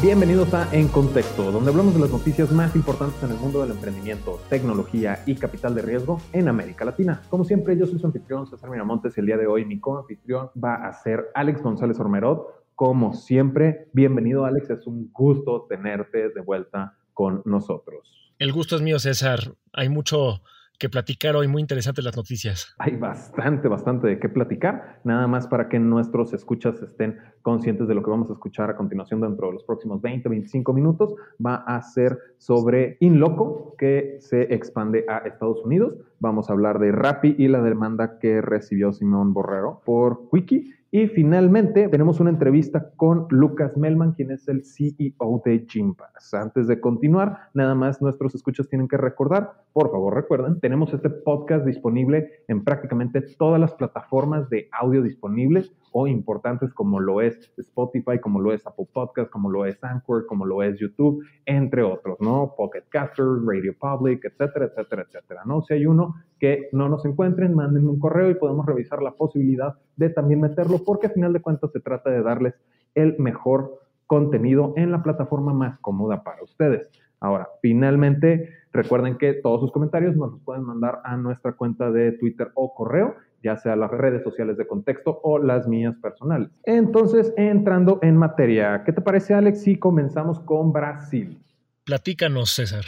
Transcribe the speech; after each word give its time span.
Bienvenidos 0.00 0.54
a 0.54 0.72
En 0.72 0.86
Contexto, 0.86 1.50
donde 1.50 1.70
hablamos 1.70 1.92
de 1.92 1.98
las 1.98 2.10
noticias 2.10 2.52
más 2.52 2.76
importantes 2.76 3.20
en 3.20 3.32
el 3.32 3.36
mundo 3.36 3.62
del 3.62 3.72
emprendimiento, 3.72 4.40
tecnología 4.48 5.24
y 5.26 5.34
capital 5.34 5.74
de 5.74 5.82
riesgo 5.82 6.20
en 6.32 6.46
América 6.46 6.84
Latina. 6.84 7.20
Como 7.28 7.44
siempre, 7.44 7.76
yo 7.76 7.84
soy 7.84 7.98
su 7.98 8.06
anfitrión 8.06 8.46
César 8.46 8.70
Miramontes 8.70 9.16
y 9.16 9.20
el 9.20 9.26
día 9.26 9.36
de 9.36 9.48
hoy 9.48 9.64
mi 9.64 9.80
co-anfitrión 9.80 10.50
va 10.56 10.86
a 10.86 10.92
ser 10.92 11.26
Alex 11.34 11.62
González 11.62 11.98
Ormerod. 11.98 12.42
Como 12.76 13.12
siempre, 13.12 13.88
bienvenido 13.92 14.44
Alex, 14.44 14.70
es 14.70 14.86
un 14.86 15.10
gusto 15.12 15.66
tenerte 15.68 16.28
de 16.28 16.40
vuelta 16.42 16.96
con 17.12 17.42
nosotros. 17.44 18.32
El 18.38 18.52
gusto 18.52 18.76
es 18.76 18.82
mío, 18.82 19.00
César. 19.00 19.52
Hay 19.72 19.88
mucho 19.88 20.42
que 20.78 20.88
platicar 20.88 21.34
hoy, 21.36 21.48
muy 21.48 21.60
interesantes 21.60 22.04
las 22.04 22.16
noticias. 22.16 22.74
Hay 22.78 22.96
bastante, 22.96 23.68
bastante 23.68 24.06
de 24.06 24.18
qué 24.18 24.28
platicar, 24.28 25.00
nada 25.04 25.26
más 25.26 25.46
para 25.46 25.68
que 25.68 25.78
nuestros 25.78 26.32
escuchas 26.32 26.80
estén 26.80 27.18
conscientes 27.42 27.88
de 27.88 27.94
lo 27.94 28.02
que 28.02 28.10
vamos 28.10 28.30
a 28.30 28.34
escuchar 28.34 28.70
a 28.70 28.76
continuación 28.76 29.20
dentro 29.20 29.48
de 29.48 29.54
los 29.54 29.64
próximos 29.64 30.00
20, 30.00 30.28
25 30.28 30.72
minutos. 30.72 31.14
Va 31.44 31.56
a 31.56 31.82
ser 31.82 32.18
sobre 32.38 32.96
InLoco, 33.00 33.74
que 33.76 34.18
se 34.20 34.54
expande 34.54 35.04
a 35.08 35.18
Estados 35.18 35.64
Unidos. 35.64 35.94
Vamos 36.20 36.50
a 36.50 36.52
hablar 36.52 36.80
de 36.80 36.90
Rappi 36.90 37.36
y 37.38 37.46
la 37.46 37.62
demanda 37.62 38.18
que 38.18 38.40
recibió 38.40 38.92
Simón 38.92 39.32
Borrero 39.32 39.82
por 39.84 40.22
Wiki 40.32 40.74
y 40.90 41.06
finalmente 41.06 41.86
tenemos 41.88 42.18
una 42.18 42.30
entrevista 42.30 42.90
con 42.96 43.26
Lucas 43.28 43.76
Melman, 43.76 44.12
quien 44.12 44.30
es 44.30 44.48
el 44.48 44.64
CEO 44.64 45.42
de 45.44 45.66
Gympass. 45.68 46.32
Antes 46.32 46.66
de 46.66 46.80
continuar, 46.80 47.50
nada 47.52 47.74
más 47.74 48.00
nuestros 48.00 48.34
escuchas 48.34 48.68
tienen 48.68 48.88
que 48.88 48.96
recordar, 48.96 49.52
por 49.74 49.90
favor 49.90 50.14
recuerden, 50.14 50.58
tenemos 50.60 50.92
este 50.94 51.10
podcast 51.10 51.66
disponible 51.66 52.30
en 52.48 52.64
prácticamente 52.64 53.20
todas 53.20 53.60
las 53.60 53.74
plataformas 53.74 54.48
de 54.48 54.68
audio 54.72 55.02
disponibles 55.02 55.70
o 55.92 56.06
importantes 56.06 56.72
como 56.72 57.00
lo 57.00 57.20
es 57.20 57.52
Spotify, 57.56 58.18
como 58.20 58.40
lo 58.40 58.52
es 58.52 58.66
Apple 58.66 58.88
Podcast, 58.92 59.30
como 59.30 59.50
lo 59.50 59.64
es 59.66 59.82
Anchor, 59.82 60.26
como 60.26 60.46
lo 60.46 60.62
es 60.62 60.78
YouTube, 60.78 61.24
entre 61.46 61.82
otros, 61.82 62.20
¿no? 62.20 62.54
Pocket 62.56 62.84
Caster, 62.88 63.26
Radio 63.44 63.74
Public, 63.78 64.24
etcétera, 64.24 64.66
etcétera, 64.66 65.06
etcétera, 65.08 65.42
¿no? 65.44 65.62
Si 65.62 65.74
hay 65.74 65.86
uno 65.86 66.14
que 66.38 66.68
no 66.72 66.88
nos 66.88 67.04
encuentren, 67.04 67.54
mándenme 67.54 67.90
un 67.90 67.98
correo 67.98 68.30
y 68.30 68.34
podemos 68.34 68.66
revisar 68.66 69.02
la 69.02 69.12
posibilidad 69.12 69.74
de 69.96 70.10
también 70.10 70.40
meterlo, 70.40 70.78
porque 70.84 71.08
al 71.08 71.12
final 71.12 71.32
de 71.32 71.40
cuentas 71.40 71.72
se 71.72 71.80
trata 71.80 72.10
de 72.10 72.22
darles 72.22 72.54
el 72.94 73.18
mejor 73.18 73.80
contenido 74.06 74.72
en 74.76 74.90
la 74.90 75.02
plataforma 75.02 75.52
más 75.52 75.78
cómoda 75.80 76.22
para 76.22 76.42
ustedes. 76.42 76.90
Ahora, 77.20 77.48
finalmente, 77.60 78.50
recuerden 78.72 79.18
que 79.18 79.34
todos 79.34 79.60
sus 79.60 79.72
comentarios 79.72 80.16
nos 80.16 80.32
los 80.32 80.40
pueden 80.40 80.64
mandar 80.64 81.00
a 81.04 81.16
nuestra 81.16 81.52
cuenta 81.52 81.90
de 81.90 82.12
Twitter 82.12 82.50
o 82.54 82.74
correo 82.74 83.16
ya 83.42 83.56
sea 83.56 83.76
las 83.76 83.90
redes 83.90 84.22
sociales 84.22 84.56
de 84.56 84.66
contexto 84.66 85.20
o 85.22 85.38
las 85.38 85.66
mías 85.68 85.96
personales. 85.96 86.50
Entonces, 86.64 87.32
entrando 87.36 87.98
en 88.02 88.16
materia, 88.16 88.82
¿qué 88.84 88.92
te 88.92 89.00
parece, 89.00 89.34
Alex, 89.34 89.62
si 89.62 89.78
comenzamos 89.78 90.40
con 90.40 90.72
Brasil? 90.72 91.38
Platícanos, 91.84 92.50
César. 92.50 92.84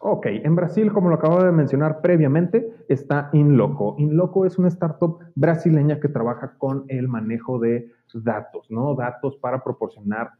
Ok, 0.00 0.26
en 0.26 0.54
Brasil, 0.54 0.92
como 0.92 1.08
lo 1.08 1.16
acabo 1.16 1.42
de 1.42 1.50
mencionar 1.50 2.00
previamente, 2.00 2.72
está 2.88 3.30
InLoco. 3.32 3.96
InLoco 3.98 4.46
es 4.46 4.56
una 4.56 4.68
startup 4.68 5.18
brasileña 5.34 5.98
que 5.98 6.08
trabaja 6.08 6.54
con 6.56 6.84
el 6.86 7.08
manejo 7.08 7.58
de 7.58 7.90
datos, 8.14 8.70
¿no? 8.70 8.94
Datos 8.94 9.36
para 9.38 9.64
proporcionar, 9.64 10.30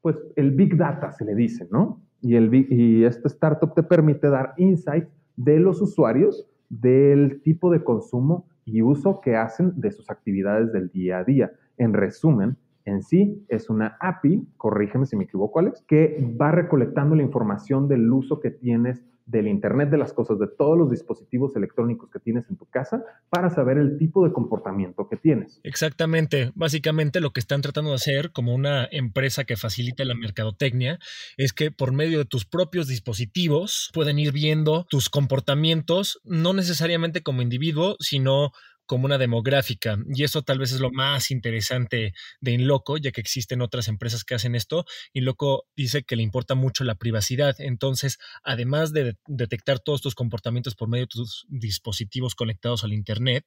pues, 0.00 0.20
el 0.34 0.50
Big 0.50 0.76
Data, 0.76 1.12
se 1.12 1.24
le 1.24 1.36
dice, 1.36 1.68
¿no? 1.70 2.02
Y, 2.20 2.34
el, 2.34 2.52
y 2.52 3.04
esta 3.04 3.28
startup 3.28 3.74
te 3.74 3.84
permite 3.84 4.28
dar 4.28 4.54
insights 4.56 5.08
de 5.36 5.60
los 5.60 5.80
usuarios 5.80 6.48
del 6.68 7.42
tipo 7.42 7.70
de 7.70 7.82
consumo 7.82 8.46
y 8.64 8.82
uso 8.82 9.20
que 9.20 9.36
hacen 9.36 9.72
de 9.76 9.92
sus 9.92 10.10
actividades 10.10 10.72
del 10.72 10.90
día 10.90 11.18
a 11.18 11.24
día. 11.24 11.52
En 11.78 11.92
resumen, 11.92 12.56
en 12.84 13.02
sí 13.02 13.44
es 13.48 13.68
una 13.68 13.96
API, 14.00 14.46
corrígeme 14.56 15.06
si 15.06 15.16
me 15.16 15.24
equivoco 15.24 15.58
Alex, 15.58 15.82
que 15.86 16.34
va 16.40 16.50
recolectando 16.52 17.14
la 17.14 17.22
información 17.22 17.88
del 17.88 18.10
uso 18.10 18.40
que 18.40 18.50
tienes 18.50 19.04
del 19.26 19.48
Internet 19.48 19.90
de 19.90 19.98
las 19.98 20.12
cosas, 20.12 20.38
de 20.38 20.46
todos 20.46 20.78
los 20.78 20.90
dispositivos 20.90 21.54
electrónicos 21.56 22.08
que 22.10 22.20
tienes 22.20 22.48
en 22.48 22.56
tu 22.56 22.66
casa, 22.66 23.04
para 23.28 23.50
saber 23.50 23.76
el 23.76 23.98
tipo 23.98 24.24
de 24.24 24.32
comportamiento 24.32 25.08
que 25.08 25.16
tienes. 25.16 25.60
Exactamente. 25.64 26.52
Básicamente 26.54 27.20
lo 27.20 27.32
que 27.32 27.40
están 27.40 27.60
tratando 27.60 27.90
de 27.90 27.96
hacer 27.96 28.32
como 28.32 28.54
una 28.54 28.88
empresa 28.90 29.44
que 29.44 29.56
facilita 29.56 30.04
la 30.04 30.14
mercadotecnia 30.14 30.98
es 31.36 31.52
que 31.52 31.70
por 31.70 31.92
medio 31.92 32.18
de 32.18 32.24
tus 32.24 32.44
propios 32.44 32.86
dispositivos 32.86 33.90
pueden 33.92 34.18
ir 34.18 34.32
viendo 34.32 34.86
tus 34.88 35.10
comportamientos, 35.10 36.20
no 36.24 36.52
necesariamente 36.52 37.22
como 37.22 37.42
individuo, 37.42 37.96
sino 37.98 38.52
como 38.86 39.06
una 39.06 39.18
demográfica. 39.18 39.98
Y 40.14 40.24
eso 40.24 40.42
tal 40.42 40.58
vez 40.58 40.72
es 40.72 40.80
lo 40.80 40.90
más 40.90 41.30
interesante 41.30 42.14
de 42.40 42.52
Inloco, 42.52 42.96
ya 42.96 43.12
que 43.12 43.20
existen 43.20 43.62
otras 43.62 43.88
empresas 43.88 44.24
que 44.24 44.34
hacen 44.34 44.54
esto. 44.54 44.84
Inloco 45.12 45.66
dice 45.76 46.04
que 46.04 46.16
le 46.16 46.22
importa 46.22 46.54
mucho 46.54 46.84
la 46.84 46.94
privacidad. 46.94 47.56
Entonces, 47.58 48.18
además 48.42 48.92
de 48.92 49.16
detectar 49.26 49.80
todos 49.80 50.00
tus 50.00 50.14
comportamientos 50.14 50.74
por 50.74 50.88
medio 50.88 51.04
de 51.04 51.08
tus 51.08 51.46
dispositivos 51.48 52.34
conectados 52.34 52.84
al 52.84 52.92
Internet, 52.92 53.44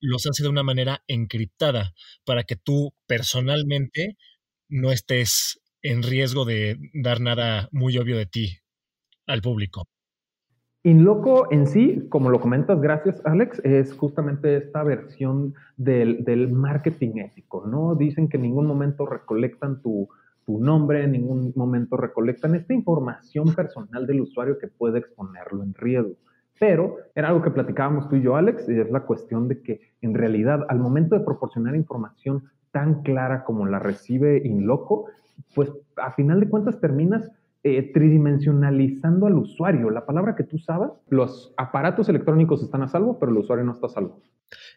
los 0.00 0.26
hace 0.26 0.42
de 0.42 0.48
una 0.48 0.62
manera 0.62 1.02
encriptada 1.08 1.94
para 2.24 2.44
que 2.44 2.56
tú 2.56 2.94
personalmente 3.06 4.16
no 4.68 4.92
estés 4.92 5.60
en 5.82 6.02
riesgo 6.02 6.44
de 6.44 6.76
dar 6.92 7.20
nada 7.20 7.68
muy 7.72 7.96
obvio 7.98 8.16
de 8.16 8.26
ti 8.26 8.58
al 9.26 9.40
público. 9.40 9.88
InLoco 10.86 11.50
en 11.50 11.66
sí, 11.66 12.06
como 12.10 12.30
lo 12.30 12.40
comentas, 12.40 12.80
gracias 12.80 13.20
Alex, 13.24 13.60
es 13.64 13.92
justamente 13.92 14.56
esta 14.56 14.84
versión 14.84 15.52
del, 15.76 16.52
marketing 16.52 17.16
ético, 17.16 17.66
¿no? 17.66 17.96
Dicen 17.96 18.28
que 18.28 18.36
en 18.36 18.44
ningún 18.44 18.68
momento 18.68 19.04
recolectan 19.04 19.82
tu, 19.82 20.08
tu, 20.44 20.60
nombre, 20.60 21.02
en 21.02 21.10
ningún 21.10 21.52
momento 21.56 21.96
recolectan 21.96 22.54
esta 22.54 22.72
información 22.72 23.52
personal 23.52 24.06
del 24.06 24.20
usuario 24.20 24.58
que 24.58 24.68
puede 24.68 25.00
exponerlo 25.00 25.64
en 25.64 25.74
riesgo. 25.74 26.14
Pero 26.60 26.98
era 27.16 27.30
algo 27.30 27.42
que 27.42 27.50
platicábamos 27.50 28.08
tú 28.08 28.14
y 28.14 28.22
yo, 28.22 28.36
Alex, 28.36 28.68
y 28.68 28.78
es 28.78 28.88
la 28.88 29.00
cuestión 29.00 29.48
de 29.48 29.62
que 29.62 29.80
en 30.02 30.14
realidad 30.14 30.64
al 30.68 30.78
momento 30.78 31.18
de 31.18 31.24
proporcionar 31.24 31.74
información 31.74 32.44
tan 32.70 33.02
clara 33.02 33.42
como 33.42 33.66
la 33.66 33.80
recibe 33.80 34.40
InLoco, 34.44 35.06
pues 35.52 35.72
a 35.96 36.12
final 36.12 36.38
de 36.38 36.48
cuentas 36.48 36.80
terminas 36.80 37.28
eh, 37.68 37.90
tridimensionalizando 37.92 39.26
al 39.26 39.38
usuario. 39.38 39.90
La 39.90 40.06
palabra 40.06 40.36
que 40.36 40.44
tú 40.44 40.56
sabes, 40.56 40.88
los 41.08 41.52
aparatos 41.56 42.08
electrónicos 42.08 42.62
están 42.62 42.82
a 42.82 42.88
salvo, 42.88 43.18
pero 43.18 43.32
el 43.32 43.38
usuario 43.38 43.64
no 43.64 43.72
está 43.72 43.88
a 43.88 43.90
salvo. 43.90 44.22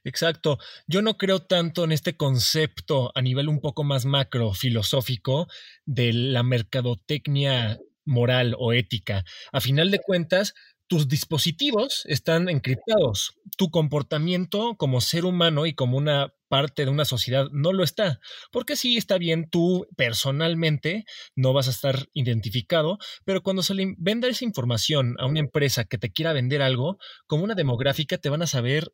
Exacto. 0.03 0.57
Yo 0.87 1.03
no 1.03 1.15
creo 1.15 1.39
tanto 1.39 1.83
en 1.83 1.91
este 1.91 2.17
concepto 2.17 3.11
a 3.13 3.21
nivel 3.21 3.47
un 3.47 3.61
poco 3.61 3.83
más 3.83 4.05
macro, 4.05 4.53
filosófico, 4.53 5.45
de 5.85 6.13
la 6.13 6.41
mercadotecnia 6.41 7.77
moral 8.05 8.55
o 8.57 8.73
ética. 8.73 9.23
A 9.51 9.61
final 9.61 9.91
de 9.91 9.99
cuentas, 9.99 10.55
tus 10.89 11.07
dispositivos 11.07 12.03
están 12.07 12.49
encriptados. 12.49 13.37
Tu 13.57 13.69
comportamiento 13.69 14.75
como 14.75 15.01
ser 15.01 15.23
humano 15.23 15.67
y 15.67 15.73
como 15.73 15.97
una 15.97 16.33
parte 16.49 16.83
de 16.83 16.91
una 16.91 17.05
sociedad 17.05 17.47
no 17.51 17.71
lo 17.73 17.83
está. 17.83 18.19
Porque 18.51 18.75
sí 18.75 18.97
está 18.97 19.19
bien, 19.19 19.47
tú 19.49 19.87
personalmente 19.95 21.05
no 21.35 21.53
vas 21.53 21.67
a 21.67 21.71
estar 21.71 22.09
identificado, 22.13 22.97
pero 23.23 23.43
cuando 23.43 23.61
se 23.61 23.75
le 23.75 23.93
venda 23.99 24.27
esa 24.27 24.43
información 24.43 25.15
a 25.19 25.27
una 25.27 25.39
empresa 25.39 25.85
que 25.85 25.99
te 25.99 26.11
quiera 26.11 26.33
vender 26.33 26.63
algo, 26.63 26.97
como 27.27 27.43
una 27.43 27.53
demográfica, 27.53 28.17
te 28.17 28.29
van 28.29 28.41
a 28.41 28.47
saber 28.47 28.91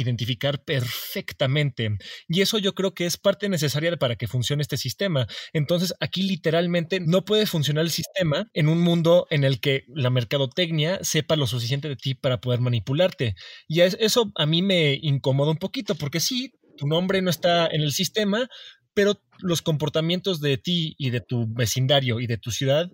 identificar 0.00 0.62
perfectamente. 0.64 1.98
Y 2.28 2.40
eso 2.40 2.58
yo 2.58 2.74
creo 2.74 2.94
que 2.94 3.06
es 3.06 3.16
parte 3.16 3.48
necesaria 3.48 3.96
para 3.96 4.16
que 4.16 4.28
funcione 4.28 4.62
este 4.62 4.76
sistema. 4.76 5.26
Entonces, 5.52 5.94
aquí 6.00 6.22
literalmente 6.22 7.00
no 7.00 7.24
puede 7.24 7.46
funcionar 7.46 7.84
el 7.84 7.90
sistema 7.90 8.48
en 8.54 8.68
un 8.68 8.80
mundo 8.80 9.26
en 9.30 9.44
el 9.44 9.60
que 9.60 9.84
la 9.88 10.10
mercadotecnia 10.10 10.98
sepa 11.02 11.36
lo 11.36 11.46
suficiente 11.46 11.88
de 11.88 11.96
ti 11.96 12.14
para 12.14 12.40
poder 12.40 12.60
manipularte. 12.60 13.34
Y 13.66 13.80
eso 13.80 14.32
a 14.36 14.46
mí 14.46 14.62
me 14.62 14.98
incomoda 15.02 15.50
un 15.50 15.58
poquito, 15.58 15.94
porque 15.94 16.20
sí, 16.20 16.52
tu 16.76 16.86
nombre 16.86 17.20
no 17.22 17.30
está 17.30 17.66
en 17.66 17.80
el 17.80 17.92
sistema, 17.92 18.48
pero 18.94 19.20
los 19.40 19.62
comportamientos 19.62 20.40
de 20.40 20.58
ti 20.58 20.94
y 20.98 21.10
de 21.10 21.20
tu 21.20 21.46
vecindario 21.48 22.20
y 22.20 22.26
de 22.26 22.38
tu 22.38 22.50
ciudad, 22.50 22.90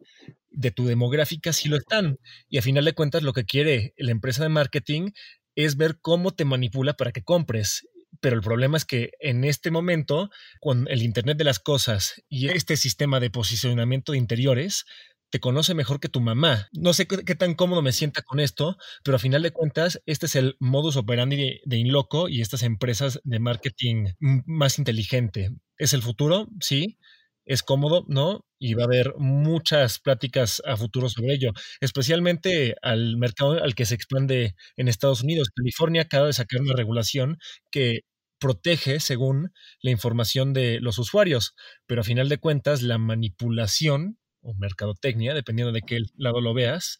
de 0.51 0.71
tu 0.71 0.87
demográfica, 0.87 1.53
sí 1.53 1.69
lo 1.69 1.77
están. 1.77 2.19
Y 2.49 2.59
a 2.59 2.63
final 2.63 2.85
de 2.85 2.93
cuentas, 2.95 3.23
lo 3.23 3.33
que 3.33 3.45
quiere 3.45 3.95
la 3.97 4.11
empresa 4.11 4.43
de 4.43 4.49
marketing 4.49 5.11
es 5.55 5.77
ver 5.77 5.99
cómo 6.01 6.33
te 6.33 6.45
manipula 6.45 6.95
para 6.95 7.13
que 7.13 7.23
compres. 7.23 7.89
Pero 8.21 8.37
el 8.37 8.43
problema 8.43 8.77
es 8.77 8.85
que 8.85 9.11
en 9.21 9.45
este 9.45 9.71
momento, 9.71 10.31
con 10.61 10.87
el 10.89 11.03
Internet 11.03 11.37
de 11.37 11.45
las 11.45 11.59
Cosas 11.59 12.23
y 12.29 12.49
este 12.49 12.77
sistema 12.77 13.21
de 13.21 13.31
posicionamiento 13.31 14.13
de 14.13 14.19
interiores, 14.19 14.85
te 15.31 15.41
conoce 15.41 15.75
mejor 15.75 15.99
que 15.99 16.09
tu 16.09 16.21
mamá. 16.21 16.69
No 16.73 16.93
sé 16.93 17.07
qué, 17.07 17.35
tan 17.35 17.55
cómodo 17.55 17.83
me 17.83 17.93
sienta 17.93 18.23
con 18.23 18.39
esto, 18.39 18.77
pero 19.03 19.17
a 19.17 19.21
final 19.21 19.43
de 19.43 19.51
cuentas, 19.51 20.01
este 20.07 20.27
es 20.27 20.37
el 20.37 20.57
modus 20.61 20.97
operandi 20.97 21.37
de, 21.37 21.61
de 21.65 21.77
Inloco 21.77 22.29
y 22.29 22.41
estas 22.41 22.63
empresas 22.63 23.21
de 23.25 23.41
marketing 23.41 24.07
más 24.21 24.79
inteligente. 24.79 25.51
¿Es 25.77 25.93
el 25.93 26.03
futuro? 26.03 26.47
Sí 26.61 26.99
es 27.45 27.63
cómodo, 27.63 28.05
¿no? 28.09 28.45
Y 28.59 28.75
va 28.75 28.85
a 28.85 28.87
haber 28.87 29.15
muchas 29.19 29.99
pláticas 29.99 30.63
a 30.67 30.77
futuro 30.77 31.09
sobre 31.09 31.35
ello, 31.35 31.53
especialmente 31.81 32.75
al 32.83 33.17
mercado 33.17 33.63
al 33.63 33.75
que 33.75 33.87
se 33.87 33.95
expande 33.95 34.55
en 34.77 34.89
Estados 34.89 35.23
Unidos. 35.23 35.51
California 35.55 36.03
acaba 36.03 36.27
de 36.27 36.33
sacar 36.33 36.61
una 36.61 36.75
regulación 36.75 37.39
que 37.71 38.01
protege, 38.39 39.01
según 39.01 39.53
la 39.81 39.91
información 39.91 40.53
de 40.53 40.81
los 40.81 40.99
usuarios, 40.99 41.55
pero 41.87 42.01
a 42.03 42.05
final 42.05 42.29
de 42.29 42.39
cuentas 42.39 42.83
la 42.83 42.99
manipulación 42.99 44.19
o 44.43 44.55
mercadotecnia, 44.55 45.33
dependiendo 45.33 45.73
de 45.73 45.81
qué 45.81 46.01
lado 46.17 46.41
lo 46.43 46.53
veas, 46.53 46.99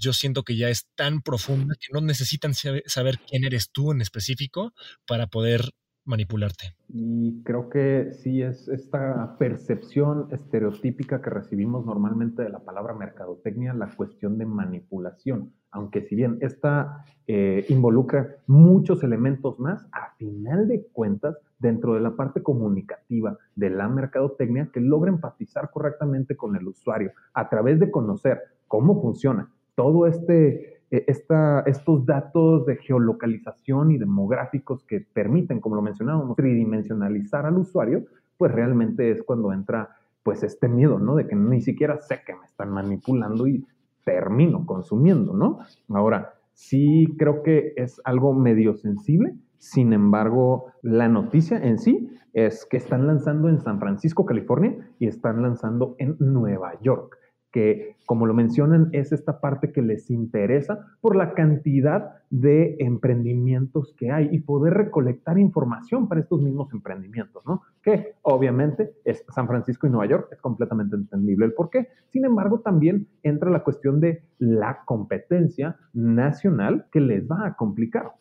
yo 0.00 0.12
siento 0.14 0.42
que 0.42 0.56
ya 0.56 0.70
es 0.70 0.88
tan 0.94 1.20
profunda 1.20 1.74
que 1.78 1.92
no 1.92 2.00
necesitan 2.00 2.54
saber 2.54 3.18
quién 3.18 3.44
eres 3.44 3.70
tú 3.70 3.92
en 3.92 4.00
específico 4.00 4.72
para 5.06 5.26
poder 5.26 5.72
manipularte. 6.08 6.74
Y 6.88 7.42
creo 7.44 7.68
que 7.68 8.12
sí 8.12 8.42
es 8.42 8.66
esta 8.68 9.36
percepción 9.38 10.28
estereotípica 10.32 11.20
que 11.20 11.30
recibimos 11.30 11.84
normalmente 11.84 12.42
de 12.42 12.48
la 12.48 12.60
palabra 12.60 12.94
mercadotecnia, 12.94 13.74
la 13.74 13.94
cuestión 13.94 14.38
de 14.38 14.46
manipulación. 14.46 15.52
Aunque 15.70 16.02
si 16.02 16.16
bien 16.16 16.38
esta 16.40 17.04
eh, 17.26 17.66
involucra 17.68 18.36
muchos 18.46 19.04
elementos 19.04 19.60
más, 19.60 19.86
a 19.92 20.14
final 20.16 20.66
de 20.66 20.86
cuentas, 20.92 21.36
dentro 21.58 21.94
de 21.94 22.00
la 22.00 22.16
parte 22.16 22.42
comunicativa 22.42 23.36
de 23.54 23.70
la 23.70 23.88
mercadotecnia, 23.88 24.70
que 24.72 24.80
logra 24.80 25.10
empatizar 25.10 25.70
correctamente 25.70 26.36
con 26.36 26.56
el 26.56 26.66
usuario 26.68 27.12
a 27.34 27.48
través 27.48 27.78
de 27.80 27.90
conocer 27.90 28.40
cómo 28.66 29.02
funciona 29.02 29.50
todo 29.74 30.06
este 30.06 30.77
eh, 30.90 31.04
estos 31.08 32.06
datos 32.06 32.66
de 32.66 32.76
geolocalización 32.76 33.90
y 33.90 33.98
demográficos 33.98 34.84
que 34.84 35.00
permiten, 35.00 35.60
como 35.60 35.76
lo 35.76 35.82
mencionábamos, 35.82 36.36
tridimensionalizar 36.36 37.46
al 37.46 37.58
usuario, 37.58 38.04
pues 38.36 38.52
realmente 38.52 39.10
es 39.10 39.22
cuando 39.22 39.52
entra 39.52 39.90
pues 40.22 40.42
este 40.42 40.68
miedo, 40.68 40.98
¿no? 40.98 41.16
De 41.16 41.26
que 41.26 41.34
ni 41.34 41.60
siquiera 41.60 42.00
sé 42.00 42.20
que 42.26 42.34
me 42.34 42.44
están 42.44 42.70
manipulando 42.70 43.46
y 43.46 43.66
termino 44.04 44.64
consumiendo, 44.64 45.34
¿no? 45.34 45.58
Ahora, 45.88 46.34
sí 46.52 47.14
creo 47.18 47.42
que 47.42 47.72
es 47.76 48.00
algo 48.04 48.34
medio 48.34 48.74
sensible, 48.74 49.34
sin 49.58 49.92
embargo, 49.92 50.66
la 50.82 51.08
noticia 51.08 51.58
en 51.58 51.78
sí 51.78 52.08
es 52.32 52.64
que 52.64 52.76
están 52.76 53.06
lanzando 53.06 53.48
en 53.48 53.60
San 53.60 53.80
Francisco, 53.80 54.24
California, 54.24 54.76
y 54.98 55.06
están 55.06 55.42
lanzando 55.42 55.96
en 55.98 56.16
Nueva 56.20 56.80
York 56.80 57.18
que, 57.50 57.96
como 58.06 58.26
lo 58.26 58.34
mencionan, 58.34 58.90
es 58.92 59.12
esta 59.12 59.40
parte 59.40 59.72
que 59.72 59.82
les 59.82 60.10
interesa 60.10 60.86
por 61.00 61.16
la 61.16 61.32
cantidad 61.32 62.16
de 62.30 62.76
emprendimientos 62.80 63.94
que 63.96 64.10
hay 64.10 64.28
y 64.30 64.40
poder 64.40 64.74
recolectar 64.74 65.38
información 65.38 66.08
para 66.08 66.20
estos 66.20 66.42
mismos 66.42 66.72
emprendimientos, 66.72 67.42
¿no? 67.46 67.62
Que 67.82 68.14
obviamente 68.22 68.92
es 69.04 69.24
San 69.28 69.46
Francisco 69.46 69.86
y 69.86 69.90
Nueva 69.90 70.06
York, 70.06 70.28
es 70.32 70.40
completamente 70.40 70.96
entendible 70.96 71.46
el 71.46 71.54
por 71.54 71.70
qué. 71.70 71.88
Sin 72.08 72.24
embargo, 72.24 72.60
también 72.60 73.06
entra 73.22 73.50
la 73.50 73.64
cuestión 73.64 74.00
de 74.00 74.22
la 74.38 74.82
competencia 74.84 75.76
nacional 75.94 76.86
que 76.92 77.00
les 77.00 77.26
va 77.26 77.46
a 77.46 77.54
complicar 77.54 78.12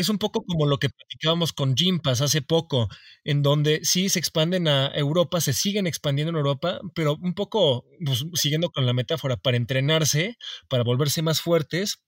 es 0.00 0.08
un 0.08 0.18
poco 0.18 0.44
como 0.44 0.66
lo 0.66 0.78
que 0.78 0.88
platicábamos 0.90 1.52
con 1.52 1.74
Gympass 1.74 2.20
hace 2.20 2.42
poco, 2.42 2.88
en 3.24 3.42
donde 3.42 3.80
sí 3.82 4.08
se 4.08 4.18
expanden 4.18 4.68
a 4.68 4.88
Europa, 4.94 5.40
se 5.40 5.52
siguen 5.52 5.86
expandiendo 5.86 6.30
en 6.30 6.36
Europa, 6.36 6.80
pero 6.94 7.16
un 7.20 7.34
poco 7.34 7.84
pues, 8.04 8.24
siguiendo 8.34 8.70
con 8.70 8.86
la 8.86 8.92
metáfora, 8.92 9.36
para 9.36 9.56
entrenarse, 9.56 10.36
para 10.68 10.84
volverse 10.84 11.22
más 11.22 11.40
fuertes, 11.40 12.02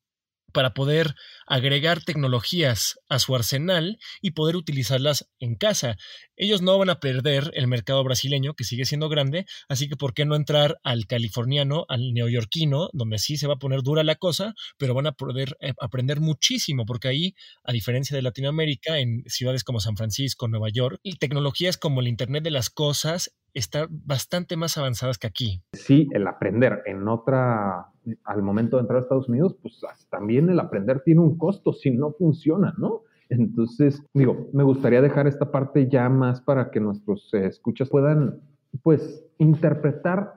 para 0.52 0.74
poder 0.74 1.14
agregar 1.46 2.02
tecnologías 2.02 2.98
a 3.08 3.18
su 3.18 3.34
arsenal 3.34 3.98
y 4.20 4.32
poder 4.32 4.56
utilizarlas 4.56 5.30
en 5.38 5.54
casa. 5.54 5.96
Ellos 6.36 6.62
no 6.62 6.78
van 6.78 6.90
a 6.90 7.00
perder 7.00 7.50
el 7.54 7.66
mercado 7.66 8.02
brasileño, 8.02 8.54
que 8.54 8.64
sigue 8.64 8.84
siendo 8.84 9.08
grande, 9.08 9.46
así 9.68 9.88
que 9.88 9.96
¿por 9.96 10.14
qué 10.14 10.24
no 10.24 10.36
entrar 10.36 10.78
al 10.82 11.06
californiano, 11.06 11.84
al 11.88 12.12
neoyorquino, 12.12 12.88
donde 12.92 13.18
sí 13.18 13.36
se 13.36 13.46
va 13.46 13.54
a 13.54 13.58
poner 13.58 13.82
dura 13.82 14.02
la 14.02 14.16
cosa, 14.16 14.54
pero 14.78 14.94
van 14.94 15.06
a 15.06 15.12
poder 15.12 15.56
eh, 15.60 15.74
aprender 15.80 16.20
muchísimo, 16.20 16.84
porque 16.86 17.08
ahí, 17.08 17.34
a 17.64 17.72
diferencia 17.72 18.16
de 18.16 18.22
Latinoamérica, 18.22 18.98
en 18.98 19.22
ciudades 19.26 19.64
como 19.64 19.80
San 19.80 19.96
Francisco, 19.96 20.48
Nueva 20.48 20.68
York, 20.70 21.00
tecnologías 21.18 21.76
como 21.76 22.00
el 22.00 22.08
Internet 22.08 22.42
de 22.42 22.50
las 22.50 22.70
Cosas 22.70 23.36
están 23.54 23.88
bastante 23.90 24.56
más 24.56 24.76
avanzadas 24.78 25.18
que 25.18 25.26
aquí. 25.26 25.62
Sí, 25.72 26.08
el 26.12 26.26
aprender 26.26 26.82
en 26.86 27.06
otra, 27.08 27.86
al 28.24 28.42
momento 28.42 28.76
de 28.76 28.82
entrar 28.82 28.98
a 28.98 29.02
Estados 29.02 29.28
Unidos, 29.28 29.56
pues 29.60 29.80
también 30.10 30.48
el 30.50 30.60
aprender 30.60 31.00
tiene 31.04 31.20
un 31.20 31.36
costo 31.36 31.72
si 31.72 31.90
no 31.90 32.12
funciona, 32.12 32.74
¿no? 32.78 33.02
Entonces, 33.30 34.04
digo, 34.12 34.48
me 34.52 34.64
gustaría 34.64 35.00
dejar 35.00 35.26
esta 35.28 35.50
parte 35.52 35.88
ya 35.88 36.08
más 36.08 36.40
para 36.40 36.70
que 36.70 36.80
nuestros 36.80 37.32
eh, 37.32 37.46
escuchas 37.46 37.88
puedan, 37.88 38.40
pues, 38.82 39.24
interpretar 39.38 40.34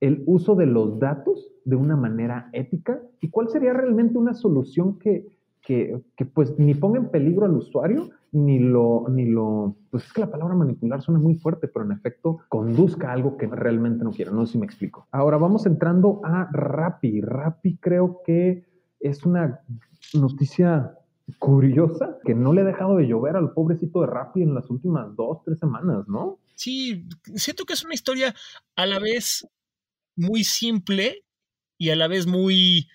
el 0.00 0.22
uso 0.26 0.54
de 0.54 0.66
los 0.66 0.98
datos 0.98 1.50
de 1.64 1.76
una 1.76 1.96
manera 1.96 2.50
ética 2.52 3.00
y 3.20 3.30
cuál 3.30 3.48
sería 3.48 3.72
realmente 3.72 4.18
una 4.18 4.34
solución 4.34 4.98
que, 4.98 5.26
que, 5.62 6.00
que, 6.16 6.24
pues 6.26 6.58
ni 6.58 6.74
ponga 6.74 6.98
en 6.98 7.10
peligro 7.10 7.46
al 7.46 7.56
usuario, 7.56 8.10
ni 8.32 8.58
lo, 8.58 9.06
ni 9.08 9.26
lo, 9.26 9.76
pues 9.90 10.04
es 10.04 10.12
que 10.12 10.20
la 10.20 10.30
palabra 10.30 10.54
manipular 10.54 11.02
suena 11.02 11.20
muy 11.20 11.36
fuerte, 11.36 11.68
pero 11.68 11.84
en 11.84 11.92
efecto 11.92 12.38
conduzca 12.48 13.10
a 13.10 13.12
algo 13.12 13.36
que 13.36 13.46
realmente 13.46 14.04
no 14.04 14.10
quiero, 14.10 14.32
no 14.32 14.46
sé 14.46 14.52
si 14.52 14.58
me 14.58 14.66
explico. 14.66 15.06
Ahora 15.10 15.36
vamos 15.36 15.66
entrando 15.66 16.20
a 16.24 16.48
Rappi. 16.52 17.20
Rappi 17.20 17.76
creo 17.78 18.20
que 18.24 18.64
es 19.00 19.24
una 19.24 19.60
noticia 20.14 20.94
curiosa 21.38 22.18
que 22.24 22.34
no 22.34 22.52
le 22.52 22.62
ha 22.62 22.64
dejado 22.64 22.96
de 22.96 23.06
llover 23.06 23.36
al 23.36 23.52
pobrecito 23.52 24.00
de 24.00 24.06
Rappi 24.06 24.42
en 24.42 24.54
las 24.54 24.68
últimas 24.70 25.14
dos, 25.14 25.42
tres 25.44 25.58
semanas, 25.58 26.08
¿no? 26.08 26.38
Sí, 26.54 27.06
siento 27.34 27.64
que 27.64 27.74
es 27.74 27.84
una 27.84 27.94
historia 27.94 28.34
a 28.76 28.86
la 28.86 28.98
vez 28.98 29.46
muy 30.16 30.44
simple 30.44 31.24
y 31.78 31.90
a 31.90 31.96
la 31.96 32.08
vez 32.08 32.26
muy 32.26 32.88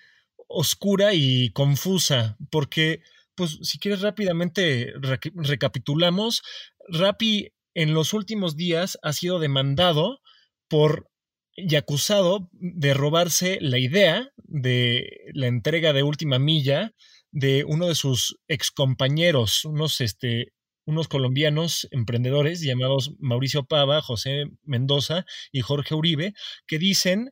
oscura 0.48 1.14
y 1.14 1.52
confusa, 1.52 2.38
porque, 2.52 3.02
pues, 3.36 3.60
si 3.62 3.80
quieres 3.80 4.02
rápidamente 4.02 4.94
recapitulamos, 5.36 6.42
Rappi 6.90 7.50
en 7.74 7.94
los 7.94 8.14
últimos 8.14 8.56
días 8.56 8.98
ha 9.02 9.14
sido 9.14 9.40
demandado 9.40 10.20
por 10.68 11.10
y 11.56 11.76
acusado 11.76 12.50
de 12.52 12.94
robarse 12.94 13.60
la 13.62 13.78
idea 13.78 14.32
de 14.38 15.08
la 15.34 15.48
entrega 15.48 15.94
de 15.94 16.04
última 16.04 16.40
milla 16.40 16.94
de 17.32 17.64
uno 17.64 17.88
de 17.88 17.96
sus 17.96 18.38
excompañeros, 18.48 19.66
unos, 19.66 20.02
este, 20.02 20.54
unos 20.86 21.08
colombianos 21.08 21.88
emprendedores 21.92 22.62
llamados 22.62 23.14
Mauricio 23.20 23.66
Pava, 23.66 24.02
José 24.02 24.46
Mendoza 24.64 25.26
y 25.52 25.62
Jorge 25.62 25.96
Uribe, 25.96 26.34
que 26.68 26.78
dicen 26.78 27.32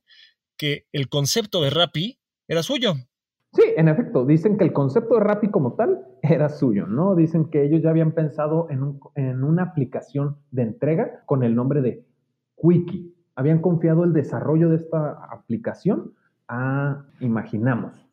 que 0.57 0.85
el 0.91 1.09
concepto 1.09 1.61
de 1.61 1.69
Rappi 1.69 2.19
era 2.47 2.63
suyo, 2.63 2.95
Sí, 3.53 3.63
en 3.75 3.89
efecto, 3.89 4.25
dicen 4.25 4.57
que 4.57 4.63
el 4.63 4.71
concepto 4.71 5.15
de 5.15 5.21
Rappi 5.21 5.49
como 5.49 5.73
tal 5.73 6.05
era 6.21 6.47
suyo, 6.47 6.87
¿no? 6.87 7.15
Dicen 7.15 7.49
que 7.49 7.63
ellos 7.63 7.81
ya 7.81 7.89
habían 7.89 8.13
pensado 8.13 8.67
en, 8.69 8.97
en 9.15 9.43
una 9.43 9.63
aplicación 9.63 10.37
de 10.51 10.61
entrega 10.61 11.23
con 11.25 11.43
el 11.43 11.53
nombre 11.53 11.81
de 11.81 12.05
Quickie. 12.55 13.13
Habían 13.35 13.59
confiado 13.59 14.05
el 14.05 14.13
desarrollo 14.13 14.69
de 14.69 14.77
esta 14.77 15.25
aplicación 15.31 16.13
a 16.47 17.03
Imaginamos. 17.19 18.07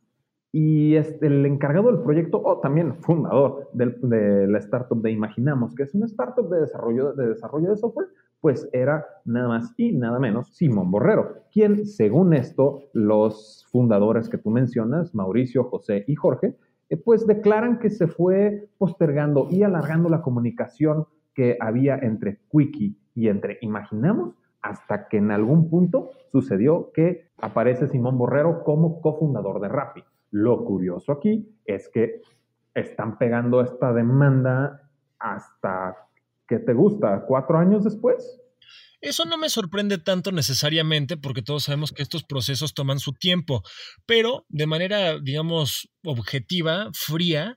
Y 0.50 0.96
este, 0.96 1.26
el 1.26 1.44
encargado 1.46 1.92
del 1.92 2.02
proyecto, 2.02 2.40
o 2.42 2.58
también 2.58 2.96
fundador 2.96 3.68
de 3.74 4.48
la 4.48 4.58
startup 4.58 5.00
de 5.02 5.12
Imaginamos, 5.12 5.74
que 5.74 5.84
es 5.84 5.94
una 5.94 6.06
startup 6.06 6.48
de 6.48 6.60
desarrollo, 6.60 7.12
de 7.12 7.28
desarrollo 7.28 7.70
de 7.70 7.76
software, 7.76 8.08
pues 8.40 8.68
era 8.72 9.04
nada 9.24 9.48
más 9.48 9.74
y 9.76 9.92
nada 9.92 10.18
menos 10.18 10.54
Simón 10.54 10.90
Borrero, 10.90 11.42
quien, 11.52 11.86
según 11.86 12.34
esto, 12.34 12.82
los 12.92 13.66
fundadores 13.70 14.28
que 14.28 14.38
tú 14.38 14.50
mencionas, 14.50 15.14
Mauricio, 15.14 15.64
José 15.64 16.04
y 16.06 16.14
Jorge, 16.14 16.54
eh, 16.88 16.96
pues 16.96 17.26
declaran 17.26 17.78
que 17.78 17.90
se 17.90 18.06
fue 18.06 18.68
postergando 18.78 19.48
y 19.50 19.62
alargando 19.62 20.08
la 20.08 20.22
comunicación 20.22 21.06
que 21.34 21.56
había 21.60 21.96
entre 21.96 22.40
Quickie 22.50 22.96
y 23.14 23.28
entre 23.28 23.58
Imaginamos, 23.60 24.34
hasta 24.62 25.08
que 25.08 25.18
en 25.18 25.30
algún 25.30 25.70
punto 25.70 26.10
sucedió 26.32 26.90
que 26.92 27.28
aparece 27.40 27.88
Simón 27.88 28.18
Borrero 28.18 28.64
como 28.64 29.00
cofundador 29.00 29.60
de 29.60 29.68
Rappi. 29.68 30.02
Lo 30.30 30.64
curioso 30.64 31.12
aquí 31.12 31.48
es 31.64 31.88
que 31.88 32.22
están 32.74 33.18
pegando 33.18 33.60
esta 33.60 33.92
demanda 33.92 34.88
hasta 35.18 36.07
¿qué 36.48 36.58
te 36.58 36.72
gusta? 36.72 37.24
¿Cuatro 37.26 37.58
años 37.58 37.84
después? 37.84 38.40
Eso 39.00 39.24
no 39.26 39.38
me 39.38 39.48
sorprende 39.48 39.98
tanto 39.98 40.32
necesariamente 40.32 41.16
porque 41.16 41.42
todos 41.42 41.64
sabemos 41.64 41.92
que 41.92 42.02
estos 42.02 42.24
procesos 42.24 42.74
toman 42.74 42.98
su 42.98 43.12
tiempo, 43.12 43.62
pero 44.06 44.44
de 44.48 44.66
manera, 44.66 45.20
digamos, 45.20 45.88
objetiva, 46.02 46.90
fría, 46.94 47.56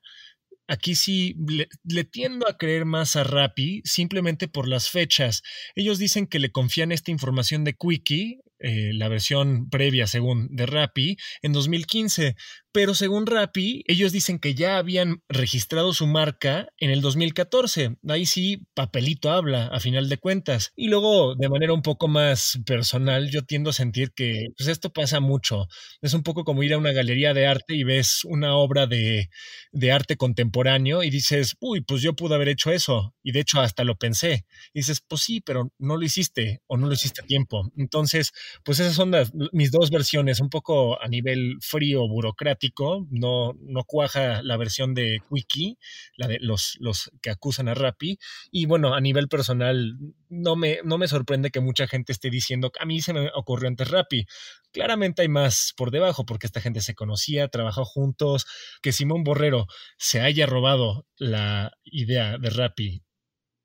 aquí 0.67 0.93
sí 0.95 1.35
le, 1.83 2.03
tiendo 2.03 2.47
a 2.47 2.57
creer 2.57 2.85
más 2.85 3.15
a 3.15 3.23
Rappi 3.23 3.81
simplemente 3.83 4.47
por 4.47 4.67
las 4.67 4.89
fechas. 4.89 5.41
Ellos 5.75 5.97
dicen 5.97 6.27
que 6.27 6.39
le 6.39 6.51
confían 6.51 6.91
esta 6.91 7.11
información 7.11 7.63
de 7.63 7.73
Quickie, 7.73 8.41
eh, 8.59 8.91
la 8.93 9.09
versión 9.09 9.69
previa 9.69 10.05
según 10.05 10.47
de 10.51 10.67
Rappi, 10.67 11.17
en 11.41 11.53
2015, 11.53 12.35
pero 12.73 12.93
según 12.93 13.25
Rappi, 13.25 13.83
ellos 13.87 14.11
dicen 14.11 14.39
que 14.39 14.55
ya 14.55 14.77
habían 14.77 15.21
registrado 15.27 15.93
su 15.93 16.07
marca 16.07 16.69
en 16.77 16.89
el 16.89 17.01
2014. 17.01 17.97
Ahí 18.07 18.25
sí, 18.25 18.65
papelito 18.73 19.29
habla, 19.31 19.67
a 19.67 19.79
final 19.79 20.07
de 20.07 20.17
cuentas. 20.17 20.71
Y 20.75 20.87
luego, 20.87 21.35
de 21.35 21.49
manera 21.49 21.73
un 21.73 21.81
poco 21.81 22.07
más 22.07 22.59
personal, 22.65 23.29
yo 23.29 23.43
tiendo 23.43 23.71
a 23.71 23.73
sentir 23.73 24.13
que 24.13 24.47
pues 24.57 24.69
esto 24.69 24.91
pasa 24.91 25.19
mucho. 25.19 25.67
Es 26.01 26.13
un 26.13 26.23
poco 26.23 26.45
como 26.45 26.63
ir 26.63 26.73
a 26.73 26.77
una 26.77 26.93
galería 26.93 27.33
de 27.33 27.45
arte 27.45 27.75
y 27.75 27.83
ves 27.83 28.21
una 28.23 28.55
obra 28.55 28.87
de, 28.87 29.29
de 29.71 29.91
arte 29.91 30.15
contemporáneo 30.15 31.03
y 31.03 31.09
dices, 31.09 31.57
uy, 31.59 31.81
pues 31.81 32.01
yo 32.01 32.15
pude 32.15 32.35
haber 32.35 32.47
hecho 32.47 32.71
eso. 32.71 33.13
Y 33.21 33.33
de 33.33 33.41
hecho 33.41 33.59
hasta 33.59 33.83
lo 33.83 33.97
pensé. 33.97 34.45
Y 34.73 34.79
dices, 34.79 35.01
pues 35.05 35.23
sí, 35.23 35.41
pero 35.41 35.71
no 35.77 35.97
lo 35.97 36.05
hiciste 36.05 36.61
o 36.67 36.77
no 36.77 36.87
lo 36.87 36.93
hiciste 36.93 37.21
a 37.21 37.25
tiempo. 37.25 37.69
Entonces, 37.75 38.31
pues 38.63 38.79
esas 38.79 38.95
son 38.95 39.11
mis 39.51 39.71
dos 39.71 39.89
versiones, 39.89 40.39
un 40.39 40.49
poco 40.49 41.01
a 41.01 41.07
nivel 41.09 41.57
frío, 41.59 42.07
burocrático 42.07 42.60
no, 43.09 43.55
cuaja 43.87 44.41
la 44.43 44.57
versión 44.57 44.93
de 44.93 45.19
Quickie, 45.29 45.77
la 46.15 46.27
de 46.27 46.37
los, 46.39 46.77
que 47.21 47.29
acusan 47.29 47.67
a 47.67 47.73
Rappi. 47.73 48.19
Y 48.51 48.65
bueno, 48.65 48.93
a 48.93 49.01
nivel 49.01 49.27
personal, 49.27 49.97
no 50.29 50.55
me, 50.55 51.07
sorprende 51.07 51.51
que 51.51 51.59
mucha 51.59 51.87
gente 51.87 52.11
esté 52.11 52.29
diciendo, 52.29 52.71
a 52.79 52.85
mí 52.85 53.01
se 53.01 53.13
me 53.13 53.29
ocurrió 53.33 53.67
antes 53.67 53.89
Rappi. 53.89 54.25
Claramente 54.71 55.21
hay 55.21 55.29
más 55.29 55.73
por 55.75 55.91
debajo, 55.91 56.25
porque 56.25 56.47
esta 56.47 56.61
gente 56.61 56.81
se 56.81 56.95
conocía, 56.95 57.47
trabajó 57.47 57.85
juntos, 57.85 58.45
que 58.81 58.91
Simón 58.91 59.23
Borrero 59.23 59.67
se 59.97 60.21
haya 60.21 60.45
robado 60.45 61.05
la 61.17 61.71
idea 61.83 62.37
de 62.37 62.49
Rappi, 62.49 63.03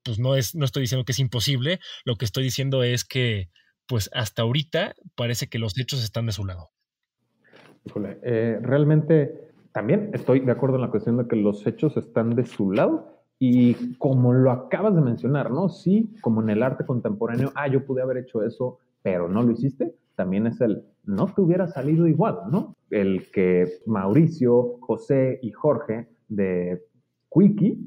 pues 0.03 0.19
no, 0.19 0.35
es, 0.35 0.55
no 0.55 0.65
estoy 0.65 0.81
diciendo 0.81 1.03
que 1.03 1.11
es 1.11 1.19
imposible, 1.19 1.79
lo 2.05 2.15
que 2.15 2.25
estoy 2.25 2.43
diciendo 2.43 2.83
es 2.83 3.03
que 3.03 3.49
pues 3.87 4.09
hasta 4.13 4.43
ahorita 4.43 4.95
parece 5.15 5.47
que 5.47 5.59
los 5.59 5.77
hechos 5.77 6.03
están 6.03 6.25
de 6.27 6.33
su 6.33 6.45
lado. 6.45 6.71
Eh, 8.23 8.59
realmente 8.61 9.49
también 9.71 10.09
estoy 10.13 10.39
de 10.39 10.51
acuerdo 10.51 10.75
en 10.75 10.81
la 10.81 10.91
cuestión 10.91 11.17
de 11.17 11.27
que 11.27 11.35
los 11.35 11.65
hechos 11.67 11.97
están 11.97 12.35
de 12.35 12.45
su 12.45 12.71
lado 12.71 13.17
y 13.39 13.95
como 13.97 14.33
lo 14.33 14.51
acabas 14.51 14.95
de 14.95 15.01
mencionar, 15.01 15.51
¿no? 15.51 15.69
Sí, 15.69 16.15
como 16.21 16.41
en 16.41 16.49
el 16.49 16.63
arte 16.63 16.85
contemporáneo, 16.85 17.51
ah, 17.55 17.67
yo 17.67 17.85
pude 17.85 18.01
haber 18.01 18.17
hecho 18.17 18.43
eso, 18.43 18.79
pero 19.03 19.29
no 19.29 19.43
lo 19.43 19.51
hiciste, 19.51 19.93
también 20.15 20.47
es 20.47 20.59
el 20.61 20.83
no 21.07 21.27
te 21.27 21.41
hubiera 21.41 21.67
salido 21.67 22.07
igual, 22.07 22.39
¿no? 22.51 22.75
El 22.89 23.31
que 23.31 23.65
Mauricio, 23.85 24.77
José 24.81 25.39
y 25.41 25.51
Jorge 25.51 26.07
de 26.27 26.83
Quickie, 27.31 27.79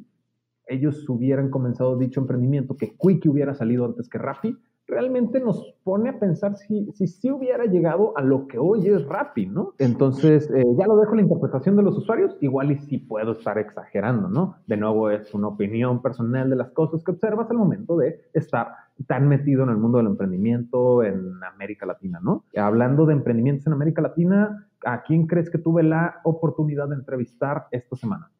ellos 0.67 1.07
hubieran 1.09 1.51
comenzado 1.51 1.97
dicho 1.97 2.21
emprendimiento, 2.21 2.77
que 2.77 2.97
Quickie 2.97 3.29
hubiera 3.29 3.55
salido 3.55 3.85
antes 3.85 4.09
que 4.09 4.19
Rappi, 4.19 4.57
realmente 4.91 5.41
nos 5.41 5.75
pone 5.85 6.11
a 6.11 6.19
pensar 6.19 6.57
si 6.57 6.91
si, 6.93 7.31
hubiera 7.31 7.65
llegado 7.65 8.17
a 8.17 8.23
lo 8.23 8.47
que 8.47 8.59
hoy 8.59 8.87
es 8.87 9.05
Rappi, 9.07 9.47
¿no? 9.47 9.75
Entonces, 9.79 10.51
eh, 10.51 10.65
ya 10.79 10.87
lo 10.87 10.97
dejo 10.97 11.15
la 11.15 11.23
interpretación 11.23 11.77
de 11.77 11.83
los 11.83 11.97
usuarios, 11.97 12.37
igual 12.41 12.73
y 12.73 12.79
sí 12.79 12.99
puedo 12.99 13.33
estar 13.33 13.59
exagerando, 13.59 14.29
¿no? 14.29 14.57
De 14.67 14.77
nuevo, 14.77 15.11
es 15.11 15.33
una 15.33 15.49
opinión 15.49 16.03
personal 16.03 16.51
de 16.51 16.57
las 16.57 16.71
cosas 16.73 17.03
que 17.05 17.13
observas 17.13 17.51
al 17.51 17.57
momento 17.57 17.97
de 17.97 18.21
estar 18.35 18.69
tan 19.07 19.29
metido 19.29 19.63
en 19.63 19.71
el 19.71 19.77
mundo 19.77 19.99
del 19.99 20.09
emprendimiento 20.09 21.03
en 21.03 21.43
América 21.45 21.87
Latina, 21.87 22.21
¿no? 22.23 22.45
Hablando 22.57 23.07
de 23.07 23.15
emprendimientos 23.15 23.67
en 23.67 23.73
América 23.73 24.03
Latina, 24.03 24.69
¿a 24.85 25.03
quién 25.03 25.27
crees 25.27 25.51
que 25.51 25.59
tuve 25.59 25.83
la 25.83 26.21
oportunidad 26.25 26.89
de 26.89 26.97
entrevistar 26.97 27.67
esta 27.71 27.97
semana? 27.97 28.31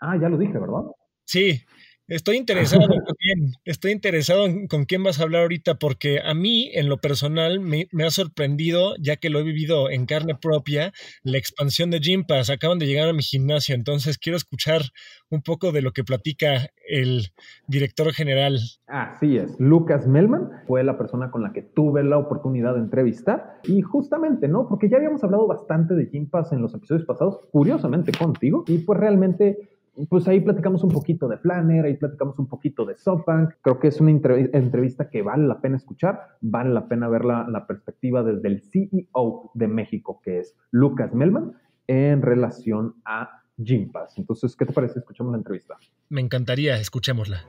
Ah, 0.00 0.16
ya 0.16 0.28
lo 0.28 0.36
dije, 0.36 0.58
¿verdad? 0.58 0.82
Sí, 1.24 1.60
Estoy 2.08 2.36
interesado 2.36 2.88
quién, 3.18 3.52
estoy 3.64 3.92
interesado 3.92 4.46
en 4.46 4.66
con 4.66 4.84
quién 4.84 5.02
vas 5.02 5.20
a 5.20 5.22
hablar 5.22 5.42
ahorita, 5.42 5.76
porque 5.76 6.20
a 6.20 6.34
mí, 6.34 6.70
en 6.74 6.88
lo 6.88 6.98
personal, 6.98 7.60
me, 7.60 7.88
ha 8.04 8.10
sorprendido, 8.10 8.94
ya 9.00 9.16
que 9.16 9.30
lo 9.30 9.38
he 9.38 9.44
vivido 9.44 9.88
en 9.88 10.06
carne 10.06 10.34
propia, 10.34 10.92
la 11.22 11.38
expansión 11.38 11.90
de 11.90 12.00
Gym 12.00 12.24
Pass. 12.24 12.50
Acaban 12.50 12.78
de 12.78 12.86
llegar 12.86 13.08
a 13.08 13.12
mi 13.12 13.22
gimnasio, 13.22 13.74
entonces 13.74 14.18
quiero 14.18 14.36
escuchar 14.36 14.82
un 15.30 15.42
poco 15.42 15.72
de 15.72 15.82
lo 15.82 15.92
que 15.92 16.04
platica 16.04 16.68
el 16.88 17.28
director 17.68 18.12
general. 18.12 18.58
Así 18.86 19.38
es, 19.38 19.54
Lucas 19.58 20.06
Melman 20.06 20.50
fue 20.66 20.84
la 20.84 20.98
persona 20.98 21.30
con 21.30 21.42
la 21.42 21.52
que 21.52 21.62
tuve 21.62 22.02
la 22.04 22.18
oportunidad 22.18 22.74
de 22.74 22.80
entrevistar. 22.80 23.60
Y 23.64 23.80
justamente, 23.80 24.48
¿no? 24.48 24.68
Porque 24.68 24.88
ya 24.88 24.96
habíamos 24.96 25.22
hablado 25.24 25.46
bastante 25.46 25.94
de 25.94 26.06
Gym 26.06 26.28
Pass 26.28 26.52
en 26.52 26.60
los 26.60 26.74
episodios 26.74 27.06
pasados, 27.06 27.38
curiosamente 27.50 28.12
contigo, 28.12 28.64
y 28.66 28.78
pues 28.78 28.98
realmente 28.98 29.71
pues 30.08 30.26
ahí 30.26 30.40
platicamos 30.40 30.82
un 30.84 30.90
poquito 30.90 31.28
de 31.28 31.36
Planner, 31.36 31.84
ahí 31.84 31.96
platicamos 31.96 32.38
un 32.38 32.46
poquito 32.46 32.84
de 32.84 32.96
SoftBank. 32.96 33.54
Creo 33.60 33.78
que 33.78 33.88
es 33.88 34.00
una 34.00 34.10
entrevista 34.10 35.10
que 35.10 35.22
vale 35.22 35.46
la 35.46 35.60
pena 35.60 35.76
escuchar, 35.76 36.36
vale 36.40 36.70
la 36.70 36.88
pena 36.88 37.08
ver 37.08 37.24
la, 37.24 37.66
perspectiva 37.66 38.22
desde 38.22 38.48
el 38.48 38.62
CEO 38.62 39.50
de 39.54 39.68
México, 39.68 40.20
que 40.24 40.40
es 40.40 40.56
Lucas 40.70 41.14
Melman, 41.14 41.52
en 41.86 42.22
relación 42.22 42.94
a 43.04 43.42
Gympass. 43.58 44.18
Entonces, 44.18 44.56
¿qué 44.56 44.64
te 44.64 44.72
parece? 44.72 45.00
Escuchamos 45.00 45.32
la 45.32 45.38
entrevista. 45.38 45.76
Me 46.08 46.20
encantaría, 46.20 46.78
escuchémosla. 46.78 47.40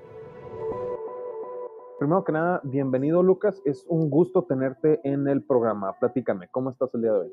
Primero 1.99 2.23
que 2.25 2.33
nada, 2.33 2.59
bienvenido 2.65 3.23
Lucas, 3.23 3.61
es 3.63 3.85
un 3.87 4.09
gusto 4.09 4.43
tenerte 4.43 4.99
en 5.05 5.27
el 5.29 5.41
programa. 5.43 5.97
Platícame, 5.99 6.49
¿cómo 6.49 6.69
estás 6.69 6.93
el 6.95 7.01
día 7.01 7.13
de 7.13 7.19
hoy? 7.19 7.31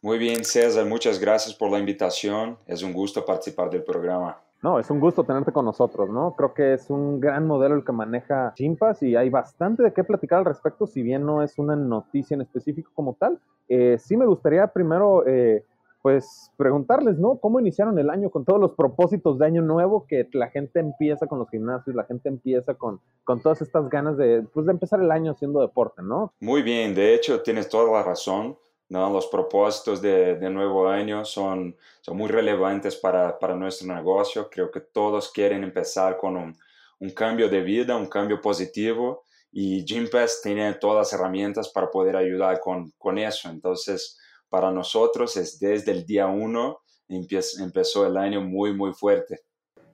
Muy 0.00 0.18
bien, 0.18 0.44
César, 0.44 0.86
muchas 0.86 1.18
gracias 1.18 1.54
por 1.54 1.72
la 1.72 1.78
invitación. 1.78 2.56
Es 2.66 2.84
un 2.84 2.92
gusto 2.92 3.24
participar 3.26 3.68
del 3.68 3.82
programa. 3.82 4.40
No, 4.62 4.78
es 4.78 4.90
un 4.90 5.00
gusto 5.00 5.24
tenerte 5.24 5.52
con 5.52 5.64
nosotros, 5.64 6.08
¿no? 6.08 6.34
Creo 6.36 6.54
que 6.54 6.74
es 6.74 6.90
un 6.90 7.20
gran 7.20 7.46
modelo 7.46 7.76
el 7.76 7.84
que 7.84 7.92
maneja 7.92 8.52
Chimpas 8.56 9.02
y 9.02 9.14
hay 9.14 9.28
bastante 9.28 9.82
de 9.82 9.92
qué 9.92 10.02
platicar 10.04 10.40
al 10.40 10.44
respecto, 10.44 10.86
si 10.86 11.02
bien 11.02 11.24
no 11.24 11.42
es 11.42 11.58
una 11.58 11.76
noticia 11.76 12.34
en 12.34 12.42
específico 12.42 12.90
como 12.94 13.14
tal. 13.14 13.40
Eh, 13.68 13.98
sí 13.98 14.16
me 14.16 14.26
gustaría 14.26 14.66
primero, 14.68 15.24
eh, 15.26 15.64
pues, 16.02 16.50
preguntarles, 16.56 17.18
¿no? 17.18 17.36
¿Cómo 17.38 17.60
iniciaron 17.60 17.98
el 17.98 18.10
año 18.10 18.30
con 18.30 18.44
todos 18.44 18.60
los 18.60 18.72
propósitos 18.72 19.38
de 19.38 19.46
año 19.46 19.62
nuevo 19.62 20.06
que 20.08 20.28
la 20.32 20.48
gente 20.48 20.80
empieza 20.80 21.26
con 21.26 21.38
los 21.40 21.50
gimnasios, 21.50 21.94
la 21.94 22.04
gente 22.04 22.28
empieza 22.28 22.74
con, 22.74 23.00
con 23.24 23.40
todas 23.40 23.62
estas 23.62 23.88
ganas 23.88 24.16
de, 24.16 24.44
pues, 24.54 24.66
de 24.66 24.72
empezar 24.72 25.00
el 25.00 25.10
año 25.12 25.32
haciendo 25.32 25.60
deporte, 25.60 26.02
¿no? 26.02 26.32
Muy 26.40 26.62
bien, 26.62 26.94
de 26.94 27.14
hecho, 27.14 27.42
tienes 27.42 27.68
toda 27.68 27.92
la 27.92 28.02
razón. 28.02 28.56
¿No? 28.88 29.10
Los 29.10 29.26
propósitos 29.26 30.00
de, 30.00 30.36
de, 30.36 30.50
nuevo 30.50 30.88
año 30.88 31.24
son, 31.24 31.76
son 32.00 32.16
muy 32.16 32.28
relevantes 32.28 32.96
para, 32.96 33.38
para, 33.38 33.54
nuestro 33.54 33.92
negocio. 33.94 34.48
Creo 34.50 34.70
que 34.70 34.80
todos 34.80 35.30
quieren 35.30 35.62
empezar 35.64 36.16
con 36.16 36.36
un, 36.36 36.56
un 37.00 37.10
cambio 37.10 37.48
de 37.48 37.60
vida, 37.60 37.96
un 37.96 38.08
cambio 38.08 38.40
positivo 38.40 39.24
y 39.50 39.84
Gympass 39.84 40.40
tiene 40.42 40.74
todas 40.74 40.98
las 40.98 41.12
herramientas 41.12 41.68
para 41.70 41.90
poder 41.90 42.16
ayudar 42.16 42.60
con, 42.60 42.92
con 42.98 43.18
eso. 43.18 43.48
Entonces, 43.48 44.18
para 44.48 44.70
nosotros 44.70 45.36
es 45.36 45.58
desde 45.58 45.92
el 45.92 46.04
día 46.04 46.26
uno 46.26 46.80
empezó 47.08 48.06
el 48.06 48.16
año 48.16 48.40
muy, 48.42 48.74
muy 48.74 48.92
fuerte. 48.92 49.40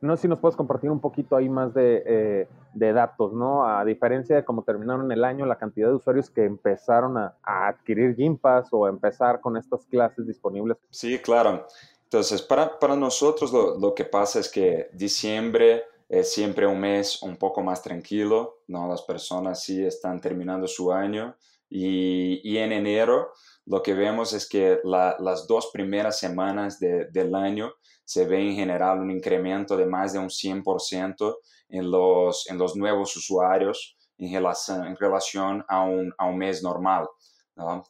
No 0.00 0.16
sé 0.16 0.22
si 0.22 0.28
nos 0.28 0.38
puedes 0.38 0.56
compartir 0.56 0.90
un 0.90 1.00
poquito 1.00 1.36
ahí 1.36 1.48
más 1.48 1.72
eh, 1.76 2.48
de, 2.74 2.92
datos, 2.92 3.32
¿no? 3.32 3.66
A 3.66 3.84
diferencia 3.84 4.36
de 4.36 4.44
cómo 4.44 4.62
terminaron 4.62 5.10
el 5.10 5.24
año, 5.24 5.46
la 5.46 5.56
cantidad 5.56 5.88
de 5.88 5.94
usuarios 5.94 6.30
que 6.30 6.44
empezaron 6.44 7.16
a, 7.16 7.34
adquirir 7.42 8.14
Gympass 8.14 8.68
o 8.72 8.86
a 8.86 8.90
empezar 8.90 9.40
con 9.40 9.56
estas 9.56 9.84
clases 9.86 10.26
disponibles. 10.26 10.76
Sí, 10.90 11.18
claro. 11.18 11.66
Entonces, 12.04 12.42
para, 12.42 12.78
para 12.78 12.96
nosotros 12.96 13.52
lo, 13.52 13.78
lo, 13.78 13.94
que 13.94 14.04
pasa 14.04 14.40
es 14.40 14.50
que 14.50 14.90
diciembre 14.92 15.84
es 16.08 16.32
siempre 16.32 16.66
un 16.66 16.78
mes 16.78 17.22
un 17.22 17.36
poco 17.36 17.62
más 17.62 17.82
tranquilo, 17.82 18.58
¿no? 18.68 18.86
Las 18.88 19.02
personas 19.02 19.62
sí 19.62 19.84
están 19.84 20.20
terminando 20.20 20.68
su 20.68 20.92
año 20.92 21.34
y, 21.68 22.40
y 22.48 22.58
en 22.58 22.72
enero 22.72 23.32
lo 23.66 23.82
que 23.82 23.94
vemos 23.94 24.32
es 24.32 24.48
que 24.48 24.80
las 24.84 25.46
dos 25.46 25.70
primeras 25.72 26.18
semanas 26.18 26.78
del 26.78 27.34
año 27.34 27.72
se 28.04 28.26
ve 28.26 28.40
en 28.40 28.54
general 28.54 29.00
un 29.00 29.10
incremento 29.10 29.76
de 29.76 29.86
más 29.86 30.12
de 30.12 30.18
un 30.18 30.28
100% 30.28 31.36
en 31.70 31.90
los, 31.90 32.48
en 32.50 32.58
los 32.58 32.76
nuevos 32.76 33.16
usuarios 33.16 33.96
en 34.18 34.32
relación, 34.32 34.86
en 34.86 34.96
relación 34.96 35.64
a, 35.68 35.82
un, 35.82 36.12
a 36.18 36.26
un 36.26 36.36
mes 36.36 36.62
normal. 36.62 37.06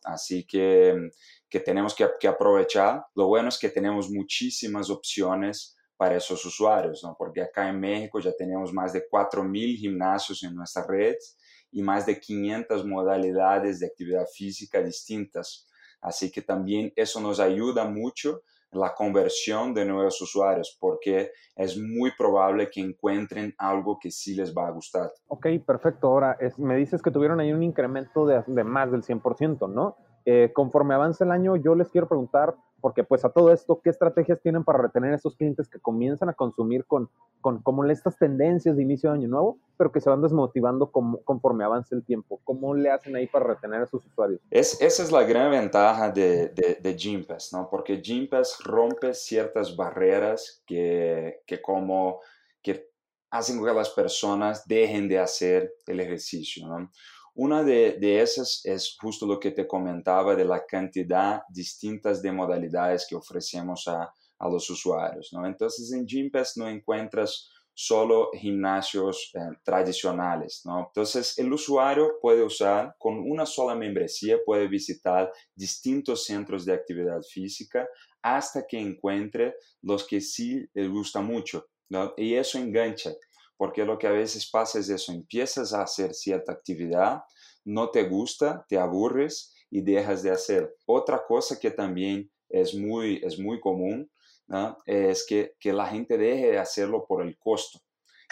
Así 0.05 0.47
que, 0.47 1.11
que 1.49 1.61
tenemos 1.61 1.95
que, 1.95 2.09
que, 2.21 2.29
aprovechar. 2.29 3.05
Lo 3.15 3.27
bueno 3.27 3.49
es 3.49 3.59
que 3.59 3.71
tenemos 3.71 4.11
muchísimas 4.11 4.91
opciones 4.91 5.77
para 5.97 6.17
esos 6.17 6.45
usuarios, 6.45 7.03
¿no? 7.03 7.17
porque 7.19 7.43
acá 7.43 7.69
en 7.69 7.81
México 7.81 8.21
ya 8.21 8.33
tenemos 8.37 8.73
más 8.73 8.93
de 8.93 9.09
4.000 9.09 9.77
gimnasios 9.77 10.43
en 10.43 10.55
nuestra 10.55 10.85
red 10.87 11.15
y 11.75 11.83
más 11.83 12.07
de 12.07 12.21
500 12.21 12.87
modalidades 12.87 13.81
de 13.81 13.87
actividad 13.87 14.27
física 14.33 14.81
distintas. 14.81 15.69
Así 16.01 16.31
que 16.31 16.41
también 16.41 16.93
eso 16.95 17.21
nos 17.21 17.41
ayuda 17.41 17.85
mucho 17.85 18.43
la 18.71 18.95
conversión 18.95 19.75
de 19.75 19.85
nuevos 19.85 20.21
usuarios, 20.21 20.77
porque 20.81 21.33
es 21.57 21.77
muy 21.77 22.13
probable 22.17 22.71
que 22.71 22.81
encuentren 22.81 23.55
algo 23.59 23.99
que 24.01 24.11
sí 24.11 24.35
les 24.35 24.55
va 24.55 24.69
a 24.69 24.71
gustar. 24.71 25.11
Ok, 25.29 25.47
perfecto. 25.67 26.09
Ahora, 26.09 26.39
me 26.59 26.77
dices 26.77 27.03
que 27.03 27.11
tuvieron 27.11 27.41
ahí 27.41 27.53
un 27.53 27.63
incremento 27.63 28.25
de, 28.25 28.65
más 28.65 28.93
del 28.93 29.03
100%, 29.03 29.69
¿no? 29.73 29.97
Eh, 30.25 30.53
conforme 30.55 30.95
avance 30.95 31.25
el 31.25 31.33
año, 31.33 31.57
yo 31.57 31.75
les 31.75 31.91
quiero 31.91 32.09
preguntar, 32.09 32.55
porque 32.85 33.03
pues 33.03 33.25
a 33.25 33.31
todo 33.31 33.51
esto, 33.51 33.81
¿qué 33.83 33.89
estrategias 33.89 34.43
tienen 34.43 34.63
para 34.63 34.83
retener 34.83 35.15
a 35.15 35.17
esos 35.17 35.35
clientes 35.37 35.71
que 35.71 35.81
comienzan 35.81 36.29
a 36.29 36.35
consumir 36.35 36.85
con, 36.85 37.09
con 37.41 37.63
como 37.63 37.83
estas 37.87 38.19
tendencias 38.19 38.77
de 38.77 38.83
inicio 38.83 39.09
de 39.09 39.17
año 39.17 39.29
nuevo, 39.29 39.59
pero 39.79 39.91
que 39.91 40.03
se 40.03 40.11
van 40.11 40.21
desmotivando 40.21 40.93
conforme 40.93 41.65
avance 41.65 41.95
el 41.95 42.05
tiempo? 42.05 42.43
¿Cómo 42.45 42.75
le 42.75 42.91
hacen 42.91 43.17
ahí 43.17 43.27
para 43.27 43.47
retener 43.47 43.81
a 43.81 43.87
sus 43.87 44.05
usuarios? 44.05 44.39
Es, 44.51 44.79
esa 44.83 45.03
es 45.03 45.11
la 45.11 45.23
gran 45.23 45.51
ventaja 45.51 46.11
de, 46.11 46.51
de, 46.51 46.79
de 46.79 46.95
Gympass, 46.95 47.55
¿no? 47.55 47.71
Porque 47.71 48.03
Gympass 48.03 48.59
rompe 48.63 49.15
ciertas 49.15 49.75
barreras 49.75 50.63
que, 50.67 51.41
que 51.47 51.63
como 51.63 52.21
que 52.61 52.91
hacen 53.31 53.65
que 53.65 53.73
las 53.73 53.89
personas 53.89 54.69
dejen 54.69 55.09
de 55.09 55.21
hacer 55.21 55.73
el 55.87 56.01
ejercicio, 56.01 56.69
¿no? 56.69 56.91
Una 57.37 57.65
de, 57.65 58.21
esas 58.21 58.61
es 58.65 58.97
justo 59.01 59.27
lo 59.27 59.41
que 59.41 59.51
te 59.51 59.67
comentaba 59.67 60.37
de 60.37 60.45
la 60.45 60.65
cantidad 60.65 61.43
distintas 61.49 62.23
de 62.23 62.31
modalidades 62.31 63.07
que 63.09 63.17
ofrecemos 63.17 63.89
a, 63.89 64.13
los 64.41 64.69
usuarios. 64.69 65.31
¿no? 65.33 65.47
Entonces 65.47 65.91
en 65.93 66.07
Gympass 66.07 66.59
no 66.59 66.69
encuentras 66.69 67.51
solo 67.73 68.31
gimnasios 68.35 69.33
eh, 69.35 69.39
tradicionales. 69.65 70.61
¿no? 70.67 70.87
Entonces 70.87 71.39
el 71.39 71.51
usuario 71.51 72.19
puede 72.21 72.43
usar 72.43 72.95
con 72.99 73.19
una 73.19 73.47
sola 73.47 73.75
membresía, 73.75 74.37
puede 74.45 74.69
visitar 74.69 75.33
distintos 75.55 76.27
centros 76.27 76.67
de 76.67 76.75
actividad 76.75 77.23
física 77.23 77.89
hasta 78.21 78.67
que 78.67 78.79
encuentre 78.79 79.55
los 79.81 80.07
que 80.07 80.21
sí 80.21 80.69
le 80.75 80.89
gusta 80.89 81.23
mucho. 81.23 81.67
¿no? 81.89 82.13
Y 82.19 82.35
eso 82.35 82.59
engancha 82.59 83.13
porque 83.65 83.87
lo 83.87 83.97
que 83.97 84.07
a 84.07 84.11
veces 84.11 84.51
pasa 84.51 84.79
es 84.79 84.91
eso, 84.91 85.11
empiezas 85.11 85.73
a 85.73 85.81
hacer 85.81 86.13
cierta 86.13 86.53
actividad, 86.53 87.23
no 87.65 87.89
te 87.89 88.03
gusta, 88.03 88.63
te 88.69 88.77
aburres 88.77 89.55
y 89.71 89.81
dejas 89.81 90.23
de 90.23 90.31
hacer. 90.31 90.77
Otra 90.85 91.25
cosa 91.27 91.59
que 91.59 91.71
también 91.71 92.31
es 92.51 92.75
muy, 92.75 93.23
es 93.25 93.39
muy 93.39 93.59
común 93.61 94.11
es 94.85 95.25
que, 95.27 95.55
que, 95.59 95.73
la 95.73 95.87
gente 95.87 96.19
deje 96.19 96.51
de 96.51 96.59
hacerlo 96.59 97.07
por 97.09 97.23
el 97.23 97.39
costo. 97.39 97.81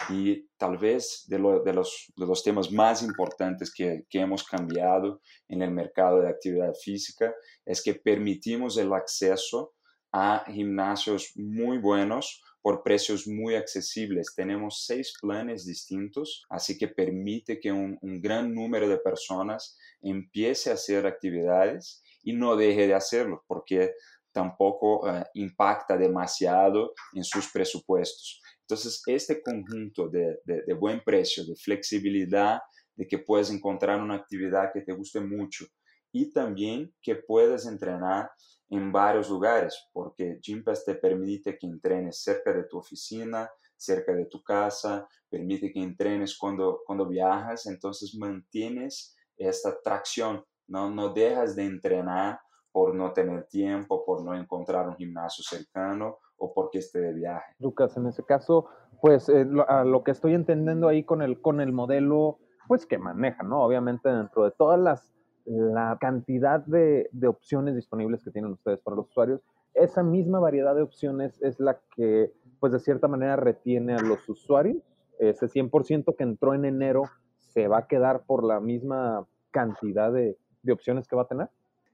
Y 0.07 0.47
tal 0.55 0.77
vez 0.77 1.23
de, 1.25 1.37
de, 1.37 1.73
los, 1.73 2.13
de 2.15 2.27
los, 2.27 2.43
temas 2.43 2.71
más 2.71 3.01
importantes 3.01 3.73
que, 3.73 4.05
que 4.11 4.19
hemos 4.19 4.43
cambiado 4.43 5.19
en 5.47 5.63
el 5.63 5.71
mercado 5.71 6.21
de 6.21 6.29
actividad 6.29 6.75
física 6.75 7.33
es 7.65 7.81
que 7.81 7.95
permitimos 7.95 8.77
el 8.77 8.93
acceso 8.93 9.73
a 10.11 10.45
gimnasios 10.45 11.31
muy 11.33 11.79
buenos 11.79 12.39
por 12.63 12.81
precios 12.81 13.27
muy 13.27 13.55
accesibles. 13.55 14.33
Tenemos 14.33 14.85
seis 14.85 15.13
planes 15.21 15.65
distintos, 15.65 16.45
así 16.49 16.77
que 16.77 16.87
permite 16.87 17.59
que 17.59 17.73
un, 17.73 17.99
gran 18.21 18.55
número 18.55 18.87
de 18.87 18.97
personas 18.97 19.77
empiece 20.01 20.71
a 20.71 20.75
hacer 20.75 21.05
actividades 21.05 22.01
y 22.23 22.31
no 22.31 22.55
deje 22.55 22.87
de 22.87 22.93
hacerlo, 22.93 23.43
porque 23.47 23.91
tampoco 24.31 25.07
eh, 25.09 25.25
impacta 25.33 25.97
demasiado 25.97 26.93
en 27.13 27.25
sus 27.25 27.51
presupuestos. 27.51 28.41
Entonces, 28.61 29.03
este 29.07 29.41
conjunto 29.41 30.07
de, 30.07 30.37
de, 30.45 30.73
buen 30.73 31.01
precio, 31.03 31.43
de 31.45 31.55
flexibilidad, 31.57 32.59
de 32.95 33.05
que 33.05 33.17
puedes 33.17 33.51
encontrar 33.51 34.01
una 34.01 34.15
actividad 34.15 34.71
que 34.73 34.81
te 34.81 34.93
guste 34.93 35.19
mucho 35.19 35.65
y 36.13 36.31
también 36.31 36.93
que 37.01 37.15
puedas 37.15 37.65
entrenar 37.65 38.31
en 38.69 38.91
varios 38.91 39.29
lugares, 39.29 39.89
porque 39.91 40.39
Gympass 40.41 40.85
te 40.85 40.95
permite 40.95 41.57
que 41.57 41.67
entrenes 41.67 42.21
cerca 42.21 42.53
de 42.53 42.63
tu 42.63 42.77
oficina, 42.77 43.49
cerca 43.75 44.13
de 44.13 44.25
tu 44.27 44.41
casa, 44.41 45.07
permite 45.29 45.71
que 45.73 45.81
entrenes 45.81 46.37
cuando, 46.37 46.81
cuando 46.85 47.07
viajas, 47.07 47.65
entonces 47.65 48.15
mantienes 48.15 49.15
esta 49.35 49.79
tracción, 49.81 50.45
¿no? 50.67 50.89
no 50.89 51.09
dejas 51.09 51.55
de 51.55 51.65
entrenar 51.65 52.39
por 52.71 52.95
no 52.95 53.11
tener 53.11 53.47
tiempo, 53.47 54.05
por 54.05 54.23
no 54.23 54.35
encontrar 54.35 54.87
un 54.87 54.95
gimnasio 54.95 55.43
cercano 55.43 56.17
o 56.37 56.53
porque 56.53 56.79
esté 56.79 56.99
de 56.99 57.13
viaje. 57.13 57.53
Lucas, 57.59 57.97
en 57.97 58.07
ese 58.07 58.23
caso, 58.23 58.67
pues 59.01 59.29
eh, 59.29 59.45
lo, 59.45 59.65
lo, 59.83 60.03
que 60.03 60.11
estoy 60.11 60.33
entendiendo 60.33 60.87
ahí 60.87 61.03
con 61.03 61.21
el, 61.21 61.41
con 61.41 61.59
el 61.59 61.71
modelo, 61.71 62.39
pues 62.67 62.85
que 62.85 62.97
maneja, 62.97 63.43
¿no? 63.43 63.63
Obviamente 63.63 64.09
dentro 64.09 64.43
de 64.45 64.51
todas 64.51 64.79
las 64.79 65.13
la 65.45 65.97
cantidad 65.99 66.59
de, 66.61 67.09
opciones 67.27 67.75
disponibles 67.75 68.23
que 68.23 68.31
tienen 68.31 68.51
ustedes 68.51 68.79
para 68.79 68.97
los 68.97 69.09
usuarios, 69.09 69.41
esa 69.73 70.03
misma 70.03 70.39
variedad 70.39 70.75
de 70.75 70.83
opciones 70.83 71.41
es 71.41 71.59
la 71.59 71.79
que, 71.95 72.31
pues 72.59 72.73
de 72.73 72.79
cierta 72.79 73.07
manera, 73.07 73.35
retiene 73.35 73.95
a 73.95 74.01
los 74.01 74.27
usuarios. 74.29 74.77
Ese 75.19 75.47
100% 75.47 76.15
que 76.15 76.23
entró 76.23 76.53
en 76.53 76.65
enero 76.65 77.03
se 77.39 77.67
va 77.67 77.79
a 77.79 77.87
quedar 77.87 78.23
por 78.25 78.43
la 78.43 78.59
misma 78.59 79.27
cantidad 79.51 80.11
de, 80.11 80.37
opciones 80.71 81.07
que 81.07 81.15
va 81.15 81.23
a 81.23 81.27
tener. 81.27 81.49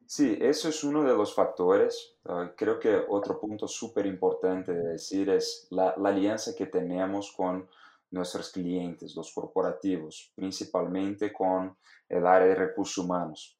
Sí, 0.05 0.37
eso 0.41 0.69
es 0.69 0.83
uno 0.83 1.03
de 1.03 1.15
los 1.15 1.33
factores. 1.33 2.17
Ah, 2.25 2.51
creo 2.55 2.79
que 2.79 3.03
otro 3.07 3.39
punto 3.39 3.67
súper 3.67 4.05
importante 4.05 4.73
de 4.73 4.89
decir 4.89 5.29
es 5.29 5.67
la, 5.69 5.93
la 5.97 6.09
alianza 6.09 6.55
que 6.55 6.65
tenemos 6.65 7.31
con 7.35 7.67
nuestros 8.11 8.51
clientes, 8.51 9.15
los 9.15 9.33
corporativos, 9.33 10.31
principalmente 10.35 11.31
con 11.31 11.77
el 12.07 12.25
área 12.25 12.47
de 12.47 12.55
recursos 12.55 12.97
humanos, 13.03 13.57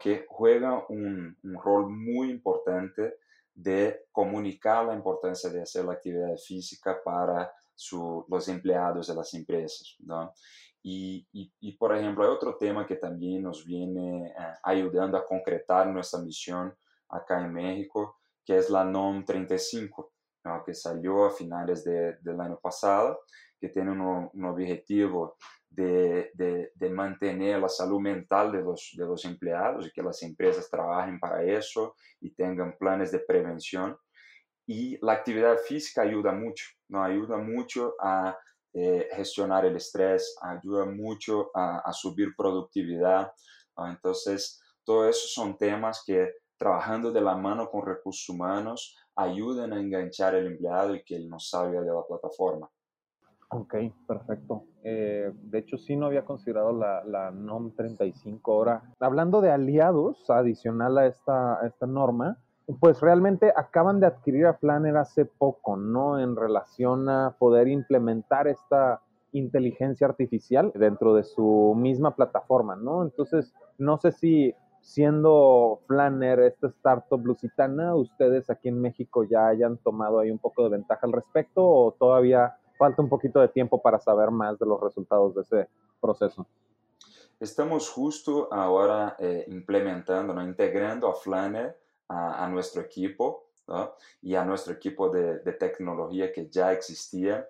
que 0.00 0.26
juega 0.28 0.84
un, 0.88 1.36
rol 1.42 1.90
muy 1.90 2.30
importante 2.30 3.18
de 3.54 4.06
comunicar 4.12 4.86
la 4.86 4.94
importancia 4.94 5.48
de 5.48 5.62
hacer 5.62 5.84
la 5.84 5.94
actividad 5.94 6.36
física 6.36 7.00
para 7.02 7.50
los 8.28 8.48
empleados 8.48 9.06
de 9.06 9.14
las 9.14 9.32
empresas. 9.34 9.96
Y, 10.82 11.72
por 11.78 11.96
ejemplo, 11.96 12.24
hay 12.24 12.30
otro 12.30 12.56
tema 12.56 12.86
que 12.86 12.96
también 12.96 13.42
nos 13.42 13.64
viene 13.64 14.28
eh, 14.28 14.32
ayudando 14.62 15.16
a 15.16 15.26
concretar 15.26 15.88
nuestra 15.88 16.20
misión 16.20 16.72
acá 17.08 17.44
en 17.44 17.52
México, 17.52 18.18
que 18.44 18.56
es 18.56 18.70
la 18.70 18.84
NOM 18.84 19.24
35, 19.24 20.12
que 20.64 20.74
salió 20.74 21.24
a 21.24 21.30
finales 21.30 21.82
del 21.84 22.40
año 22.40 22.58
pasado 22.62 23.20
que 23.60 23.68
tiene 23.68 23.90
un, 23.90 24.44
objetivo 24.44 25.36
de, 25.70 26.30
de, 26.34 26.90
mantener 26.90 27.60
la 27.60 27.68
salud 27.68 28.00
mental 28.00 28.52
de 28.52 28.62
los, 28.62 28.92
de 28.96 29.04
los 29.04 29.24
empleados 29.24 29.86
y 29.86 29.90
que 29.90 30.02
las 30.02 30.22
empresas 30.22 30.70
trabajen 30.70 31.18
para 31.18 31.42
eso 31.42 31.94
y 32.20 32.34
tengan 32.34 32.76
planes 32.78 33.12
de 33.12 33.20
prevención. 33.20 33.96
Y 34.66 34.98
la 35.04 35.12
actividad 35.12 35.56
física 35.58 36.02
ayuda 36.02 36.32
mucho, 36.32 36.66
¿no? 36.88 37.02
ayuda 37.02 37.36
mucho 37.36 37.94
a 38.00 38.36
eh, 38.72 39.08
gestionar 39.14 39.64
el 39.64 39.76
estrés, 39.76 40.36
ayuda 40.42 40.84
mucho 40.86 41.50
a, 41.54 41.78
a 41.78 41.92
subir 41.92 42.34
productividad. 42.36 43.32
Entonces, 43.78 44.60
todo 44.84 45.08
eso 45.08 45.28
son 45.28 45.56
temas 45.56 46.02
que 46.06 46.32
trabajando 46.58 47.12
de 47.12 47.20
la 47.20 47.36
mano 47.36 47.68
con 47.70 47.84
recursos 47.84 48.28
humanos 48.28 48.96
ayudan 49.14 49.72
a 49.72 49.80
enganchar 49.80 50.34
al 50.34 50.46
empleado 50.46 50.94
y 50.94 51.02
que 51.04 51.16
él 51.16 51.28
no 51.28 51.38
salga 51.38 51.80
de 51.80 51.92
la 51.92 52.04
plataforma. 52.06 52.70
Ok, 53.48 53.74
perfecto. 54.06 54.64
Eh, 54.82 55.32
de 55.42 55.58
hecho, 55.58 55.78
sí 55.78 55.96
no 55.96 56.06
había 56.06 56.24
considerado 56.24 56.72
la, 56.72 57.04
la, 57.04 57.30
NOM 57.30 57.72
35 57.76 58.52
ahora. 58.52 58.82
Hablando 58.98 59.40
de 59.40 59.50
aliados, 59.50 60.28
adicional 60.28 60.98
a 60.98 61.06
esta, 61.06 61.60
esta 61.64 61.86
norma, 61.86 62.38
pues 62.80 63.00
realmente 63.00 63.52
acaban 63.56 64.00
de 64.00 64.06
adquirir 64.06 64.46
a 64.46 64.54
Flanner 64.54 64.96
hace 64.96 65.24
poco, 65.24 65.76
¿no? 65.76 66.18
En 66.18 66.34
relación 66.34 67.08
a 67.08 67.36
poder 67.38 67.68
implementar 67.68 68.48
esta 68.48 69.00
inteligencia 69.32 70.06
artificial 70.06 70.72
dentro 70.74 71.14
de 71.14 71.22
su 71.22 71.74
misma 71.76 72.16
plataforma, 72.16 72.74
¿no? 72.74 73.02
Entonces, 73.02 73.54
no 73.78 73.98
sé 73.98 74.10
si 74.10 74.54
siendo 74.80 75.80
Flanner, 75.86 76.40
esta 76.40 76.68
startup 76.68 77.24
lusitana, 77.24 77.94
ustedes 77.94 78.50
aquí 78.50 78.68
en 78.68 78.80
México 78.80 79.24
ya 79.24 79.48
hayan 79.48 79.78
tomado 79.78 80.20
ahí 80.20 80.30
un 80.30 80.38
poco 80.38 80.62
de 80.62 80.70
ventaja 80.70 81.06
al 81.06 81.12
respecto 81.12 81.64
o 81.64 81.92
todavía 81.92 82.56
falta 82.76 83.02
un 83.02 83.08
poquito 83.08 83.40
de 83.40 83.48
tiempo 83.48 83.80
para 83.80 83.98
saber 83.98 84.30
más 84.30 84.58
de 84.58 84.66
los 84.66 84.80
resultados 84.80 85.34
de 85.34 85.42
ese 85.42 85.68
proceso. 86.00 86.46
Estamos 87.38 87.90
justo 87.90 88.48
ahora 88.52 89.16
eh, 89.18 89.44
implementando, 89.48 90.32
¿no? 90.32 90.42
integrando 90.42 91.08
a 91.08 91.14
Flanner 91.14 91.78
a, 92.08 92.48
nuestro 92.48 92.80
equipo 92.82 93.50
y 94.22 94.36
a 94.36 94.44
nuestro 94.44 94.72
equipo 94.72 95.10
de, 95.10 95.38
tecnología 95.52 96.32
que 96.32 96.48
ya 96.48 96.72
existía. 96.72 97.46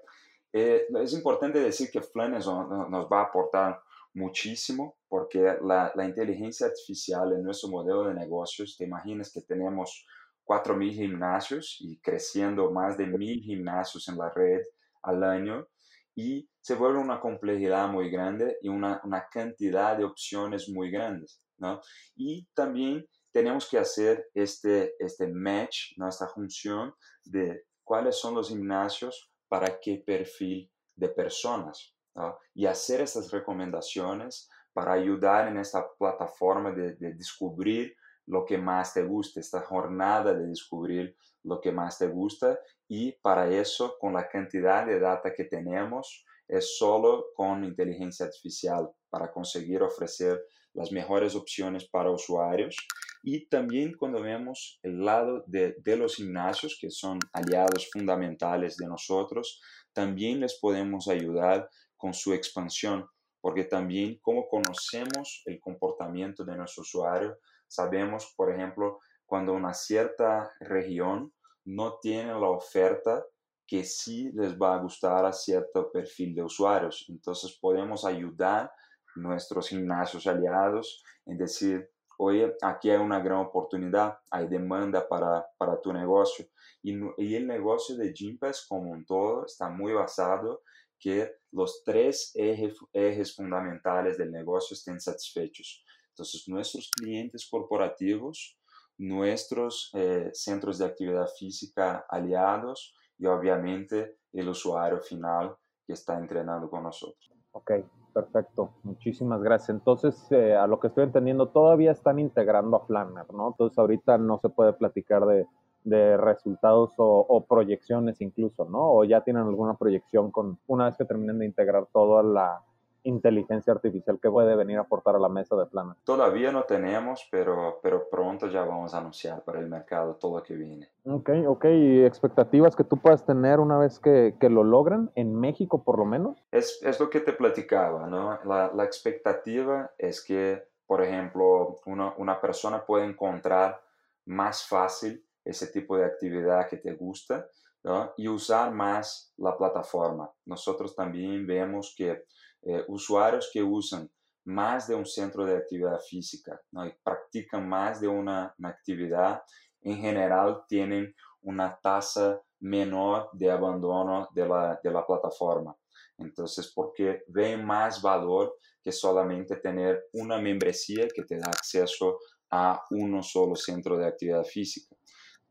Eh, 0.53 0.87
es 1.03 1.12
importante 1.12 1.61
decir 1.61 1.91
que 1.91 2.01
Flanner 2.01 2.41
nos 2.41 3.07
va 3.12 3.21
a 3.21 3.25
aportar 3.25 3.81
muchísimo 4.15 4.97
porque 5.09 5.59
la, 5.62 5.93
la, 5.95 6.05
inteligencia 6.05 6.67
artificial 6.67 7.33
en 7.33 7.45
nuestro 7.45 7.69
modelo 7.69 8.05
de 8.05 8.15
negocios, 8.15 8.77
te 8.77 8.85
imaginas 8.85 9.31
que 9.31 9.43
tenemos 9.43 10.07
4.000 10.47 10.93
gimnasios 10.95 11.77
y 11.81 11.99
creciendo 11.99 12.71
más 12.71 12.97
de 12.97 13.07
1.000 13.07 13.43
gimnasios 13.43 14.09
en 14.09 14.17
la 14.17 14.31
red 14.31 14.62
al 15.07 15.25
año 15.25 15.66
y 16.14 16.49
se 16.61 16.75
vuelve 16.75 16.99
una 16.99 17.21
complejidad 17.21 17.88
muy 17.88 18.11
grande 18.11 18.59
y 18.62 18.69
una, 18.69 19.01
una 19.05 19.27
cantidad 19.31 19.97
de 19.97 20.05
opciones 20.05 20.69
muy 20.69 20.90
grandes. 20.90 21.40
¿no? 21.59 21.81
Y 22.16 22.47
también 22.55 23.07
tenemos 23.33 23.69
que 23.69 23.79
hacer 23.79 24.27
este, 24.35 24.95
este 24.99 25.29
match, 25.29 25.97
nuestra 25.97 26.27
función 26.29 26.95
de 27.25 27.64
cuáles 27.85 28.16
son 28.16 28.35
los 28.35 28.49
gimnasios 28.49 29.31
para 29.49 29.79
qué 29.79 30.03
perfil 30.05 30.71
de 30.95 31.09
personas. 31.11 31.95
¿no? 32.14 32.38
Y 32.55 32.66
hacer 32.66 33.03
estas 33.03 33.31
recomendaciones 33.31 34.49
para 34.73 34.95
ayudar 34.95 35.49
en 35.49 35.59
esta 35.59 35.87
plataforma 35.99 36.73
de, 36.73 36.95
de 36.97 37.14
descubrir 37.14 37.95
lo 38.27 38.45
que 38.45 38.59
más 38.59 38.92
te 38.92 39.05
gusta, 39.05 39.38
esta 39.38 39.61
jornada 39.61 40.35
de 40.35 40.47
descubrir 40.47 41.16
lo 41.46 41.61
que 41.61 41.72
más 41.72 41.98
te 41.98 42.09
gusta 42.09 42.59
y 42.88 43.12
para 43.12 43.48
eso 43.48 43.96
con 43.98 44.12
la 44.12 44.28
cantidad 44.28 44.85
de 44.85 45.00
data 45.00 45.32
que 45.32 45.44
tenemos 45.44 46.24
es 46.48 46.76
solo 46.76 47.26
con 47.35 47.64
inteligencia 47.64 48.26
artificial 48.26 48.90
para 49.09 49.32
conseguir 49.32 49.82
ofrecer 49.82 50.44
las 50.74 50.92
mejores 50.92 51.35
opciones 51.35 51.88
para 51.88 52.11
usuarios. 52.11 52.76
Y 53.22 53.48
también 53.48 53.94
cuando 53.98 54.22
vemos 54.22 54.78
el 54.82 55.04
lado 55.04 55.42
de, 55.46 55.74
de, 55.78 55.96
los 55.96 56.16
gimnasios, 56.16 56.78
que 56.80 56.90
son 56.90 57.18
aliados 57.32 57.88
fundamentales 57.92 58.76
de 58.76 58.87
nosotros, 58.87 59.61
también 59.92 60.40
les 60.40 60.61
podemos 60.61 61.09
ayudar 61.09 61.68
con 61.96 62.12
su 62.14 62.35
expansión, 62.35 63.06
porque 63.40 63.64
también 63.64 64.18
como 64.20 64.46
conocemos 64.46 65.42
el 65.46 65.59
comportamiento 65.59 66.44
de 66.44 66.56
nuestro 66.56 66.82
usuario, 66.82 67.38
sabemos, 67.66 68.32
por 68.37 68.52
ejemplo, 68.52 69.00
cuando 69.24 69.54
una 69.54 69.74
cierta 69.74 70.52
región 70.61 71.32
no 71.66 71.98
tiene 72.00 72.33
la 72.33 72.48
oferta 72.48 73.24
que 73.66 73.85
sí 73.85 74.31
les 74.33 74.57
va 74.57 74.74
a 74.74 74.79
gustar 74.79 75.24
a 75.26 75.33
cierto 75.33 75.90
perfil 75.90 76.35
de 76.35 76.42
usuarios. 76.42 77.05
Entonces 77.09 77.59
podemos 77.61 78.05
ayudar 78.05 78.70
nuestros 79.16 79.68
gimnasios 79.68 80.26
aliados 80.26 81.02
en 81.26 81.37
decir, 81.37 81.90
oye, 82.18 82.55
aquí 82.62 82.90
hay 82.90 82.98
una 82.98 83.20
gran 83.20 83.38
oportunidad, 83.38 84.18
hay 84.31 84.46
demanda 84.46 85.07
para, 85.09 85.44
para 85.59 85.81
tu 85.81 85.92
negocio. 85.92 86.46
Y, 86.83 86.94
y, 87.18 87.35
el 87.35 87.46
negocio 87.46 87.96
de 87.96 88.12
Gympass 88.12 88.64
como 88.68 88.92
un 88.92 89.05
todo 89.05 89.44
está 89.44 89.68
muy 89.68 89.92
basado 89.92 90.62
que 90.98 91.31
los 91.50 91.83
tres 91.85 92.31
ejes, 92.35 92.79
ejes 92.92 93.35
fundamentales 93.35 94.16
del 94.16 94.31
negocio 94.31 94.74
estén 94.74 95.00
satisfechos. 95.00 95.85
Entonces, 96.11 96.44
nuestros 96.48 96.90
clientes 96.90 97.46
corporativos, 97.50 98.59
nuestros 98.98 99.90
eh, 99.94 100.30
centros 100.32 100.78
de 100.78 100.87
actividad 100.87 101.28
física 101.38 102.06
aliados 102.09 102.94
y 103.18 103.26
obviamente 103.26 104.18
el 104.32 104.48
usuario 104.48 105.00
final 105.00 105.56
que 105.87 105.92
está 105.92 106.18
entrenando 106.18 106.68
con 106.68 106.82
nosotros. 106.82 107.32
Ok, 107.52 107.72
perfecto. 108.12 108.74
Muchísimas 108.82 109.42
gracias. 109.42 109.70
Entonces, 109.70 110.30
eh, 110.30 110.54
a 110.54 110.66
lo 110.66 110.78
que 110.78 110.88
estoy 110.88 111.04
entendiendo, 111.04 111.48
todavía 111.48 111.92
están 111.92 112.18
integrando 112.18 112.76
a 112.76 112.87
Planner, 112.87 113.32
¿no? 113.32 113.48
Entonces, 113.48 113.78
ahorita 113.78 114.18
no 114.18 114.38
se 114.38 114.50
puede 114.50 114.72
platicar 114.74 115.24
de, 115.24 115.46
de 115.87 116.16
resultados 116.16 116.94
o, 116.98 117.46
proyecciones 117.48 118.20
incluso, 118.20 118.64
¿no? 118.64 118.92
O 118.92 119.04
ya 119.04 119.20
tienen 119.20 119.44
alguna 119.44 119.74
proyección 119.74 120.32
con, 120.32 120.59
una 120.66 120.87
vez 120.87 120.96
que 120.96 121.04
terminen 121.04 121.38
de 121.38 121.46
integrar 121.46 121.87
toda 121.92 122.24
la 122.24 122.61
inteligencia 123.07 123.73
artificial 123.73 124.19
que 124.21 124.31
puede 124.31 124.55
venir 124.57 124.79
a 124.79 124.83
aportar 124.83 125.16
a 125.16 125.19
la 125.19 125.29
mesa 125.29 125.57
de 125.57 125.66
Planner. 125.66 125.97
Todavía 126.05 126.53
no 126.53 126.64
tenemos, 126.64 127.27
pero, 127.31 127.81
pero 127.83 128.09
pronto 128.11 128.49
ya 128.49 128.64
vamos 128.64 128.95
a 128.95 128.99
anunciar 128.99 129.42
para 129.45 129.61
el 129.61 129.69
mercado 129.69 130.16
todo 130.16 130.38
lo 130.38 130.42
que 130.42 130.55
viene. 130.55 130.90
Ok, 131.05 131.31
ok. 131.47 131.64
¿Y 131.66 132.05
expectativas 132.05 132.77
que 132.77 132.85
tú 132.85 132.99
puedas 132.99 133.25
tener 133.25 133.61
una 133.61 133.79
vez 133.79 133.99
que, 133.99 134.35
que 134.40 134.51
lo 134.51 134.64
logran, 134.64 135.11
en 135.14 135.35
México 135.35 135.83
por 135.83 135.99
lo 135.99 136.05
menos? 136.05 136.45
Es, 136.51 136.81
es 136.83 137.01
lo 137.01 137.09
que 137.09 137.21
te 137.21 137.33
platicaba, 137.33 138.07
¿no? 138.07 138.38
La, 138.45 138.73
la 138.75 138.85
expectativa 138.85 139.92
es 139.99 140.23
que, 140.25 140.69
por 140.87 141.03
ejemplo, 141.03 141.77
una, 141.87 142.14
una 142.19 142.40
persona 142.40 142.85
puede 142.85 143.07
encontrar 143.07 143.81
más 144.27 144.66
fácil 144.66 145.25
ese 145.45 145.69
tipo 145.69 145.97
de 145.97 146.05
actividad 146.05 146.69
que 146.69 146.77
te 146.77 146.92
gusta 146.95 147.49
¿no? 147.85 148.12
y 148.16 148.29
usar 148.29 148.73
más 148.73 149.33
la 149.37 149.57
plataforma. 149.57 150.31
Nosotros 150.45 150.95
también 150.95 151.47
vemos 151.47 151.95
que 151.97 152.25
eh, 152.62 152.85
usuarios 152.88 153.51
que 153.53 153.62
usan 153.62 154.11
más 154.45 154.87
de 154.87 154.95
un 154.95 155.07
centro 155.07 155.45
de 155.45 155.57
actividad 155.57 155.99
física 156.01 156.61
¿no? 156.71 156.87
y 156.87 156.92
practican 157.03 157.69
más 157.69 158.01
de 158.01 158.09
una, 158.09 158.55
una 158.59 158.69
actividad, 158.69 159.42
en 159.83 159.99
general 159.99 160.62
tienen 160.69 161.14
una 161.42 161.79
tasa 161.83 162.40
menor 162.61 163.29
de 163.33 163.51
abandono 163.51 164.29
de 164.33 164.49
la, 164.49 164.81
de 164.83 164.90
la 164.90 165.05
plataforma. 165.07 165.77
Entonces, 166.19 166.73
porque 166.75 167.23
ven 167.29 167.64
más 167.64 168.01
valor 168.01 168.57
que 168.83 168.90
solamente 168.90 169.57
tener 169.57 170.07
una 170.12 170.38
membresía 170.38 171.07
que 171.14 171.25
te 171.25 171.38
da 171.38 171.49
acceso 171.49 172.19
a 172.51 172.83
uno 172.90 173.23
solo 173.23 173.55
centro 173.55 173.99
de 173.99 174.07
actividad 174.07 174.45
física. 174.45 174.95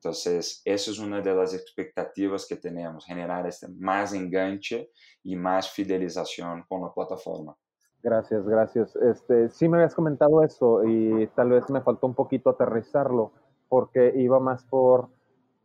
Entonces, 0.06 0.62
eso 0.66 0.92
es 0.92 1.00
una 1.00 1.20
de 1.20 1.34
las 1.34 1.56
expectativas 1.56 2.46
que 2.48 2.58
tenemos, 2.58 3.08
generar 3.08 3.48
este 3.48 3.68
más 3.70 4.14
enganche 4.14 4.92
y 5.24 5.36
más 5.36 5.72
fidelización 5.72 6.64
con 6.70 6.84
la 6.84 6.94
plataforma. 6.94 7.56
Gracias, 8.04 8.46
gracias. 8.46 8.96
Este, 8.98 9.50
sí 9.50 9.68
me 9.68 9.78
habías 9.78 9.96
comentado 9.96 10.44
eso 10.44 10.84
y 10.84 11.26
tal 11.36 11.50
vez 11.50 11.68
me 11.72 11.82
faltó 11.82 12.06
un 12.06 12.14
poquito 12.14 12.52
aterrizarlo 12.52 13.32
porque 13.68 14.14
iba 14.16 14.40
más 14.40 14.64
por 14.66 15.10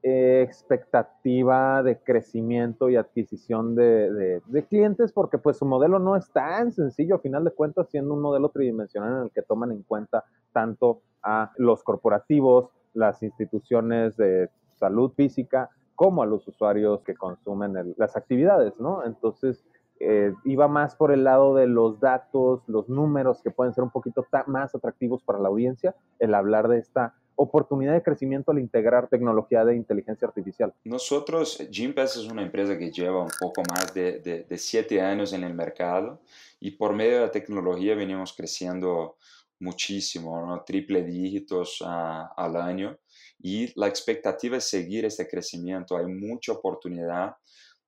expectativa 0.02 1.82
de 1.82 1.98
crecimiento 1.98 2.88
y 2.88 2.96
adquisición 2.96 3.74
de, 3.74 4.40
clientes 4.70 5.12
porque 5.12 5.36
pues 5.36 5.58
su 5.58 5.66
modelo 5.66 5.98
no 5.98 6.16
es 6.16 6.30
tan 6.30 6.72
sencillo 6.72 7.16
a 7.16 7.18
final 7.18 7.44
de 7.44 7.50
cuentas 7.50 7.90
siendo 7.90 8.14
un 8.14 8.22
modelo 8.22 8.48
tridimensional 8.48 9.18
en 9.18 9.22
el 9.24 9.30
que 9.32 9.42
toman 9.42 9.72
en 9.72 9.82
cuenta 9.82 10.24
tanto 10.50 11.02
a 11.22 11.52
los 11.58 11.82
corporativos, 11.82 12.70
las 12.94 13.22
instituciones 13.22 14.16
de 14.16 14.48
salud 14.76 15.12
física 15.12 15.70
como 15.94 16.22
a 16.22 16.26
los 16.26 16.48
usuarios 16.48 17.02
que 17.02 17.14
consumen 17.14 17.94
las 17.96 18.16
actividades, 18.16 18.80
¿no? 18.80 19.04
Entonces, 19.04 19.64
eh, 20.02 20.32
iba 20.46 20.66
más 20.66 20.96
por 20.96 21.12
el 21.12 21.24
lado 21.24 21.54
de 21.54 21.66
los 21.66 22.00
datos, 22.00 22.62
los 22.66 22.88
números 22.88 23.42
que 23.42 23.50
pueden 23.50 23.74
ser 23.74 23.84
un 23.84 23.90
poquito 23.90 24.26
más 24.46 24.74
atractivos 24.74 25.22
para 25.22 25.38
la 25.38 25.48
audiencia, 25.48 25.94
el 26.18 26.34
hablar 26.34 26.68
de 26.68 26.78
esta 26.78 27.14
oportunidad 27.36 27.92
de 27.92 28.02
crecimiento 28.02 28.50
al 28.50 28.58
integrar 28.58 29.08
tecnología 29.08 29.64
de 29.64 29.76
inteligencia 29.76 30.26
artificial. 30.26 30.72
Nosotros, 30.84 31.58
Gympass 31.70 32.16
es 32.16 32.30
una 32.30 32.42
empresa 32.42 32.78
que 32.78 32.90
lleva 32.90 33.22
un 33.22 33.30
poco 33.38 33.62
más 33.68 33.92
de, 33.92 34.20
de, 34.20 34.44
de 34.44 34.58
siete 34.58 35.02
años 35.02 35.34
en 35.34 35.44
el 35.44 35.52
mercado 35.52 36.20
y 36.60 36.72
por 36.72 36.94
medio 36.94 37.16
de 37.16 37.20
la 37.20 37.30
tecnología 37.30 37.94
venimos 37.94 38.32
creciendo 38.34 39.16
muchísimo, 39.60 40.44
¿no? 40.46 40.62
triple 40.64 41.02
dígitos 41.04 41.82
al 41.82 42.56
año 42.56 42.98
y 43.38 43.72
la 43.78 43.86
expectativa 43.86 44.56
es 44.56 44.68
seguir 44.68 45.04
este 45.04 45.28
crecimiento. 45.28 45.96
Hay 45.96 46.06
mucha 46.06 46.52
oportunidad. 46.52 47.34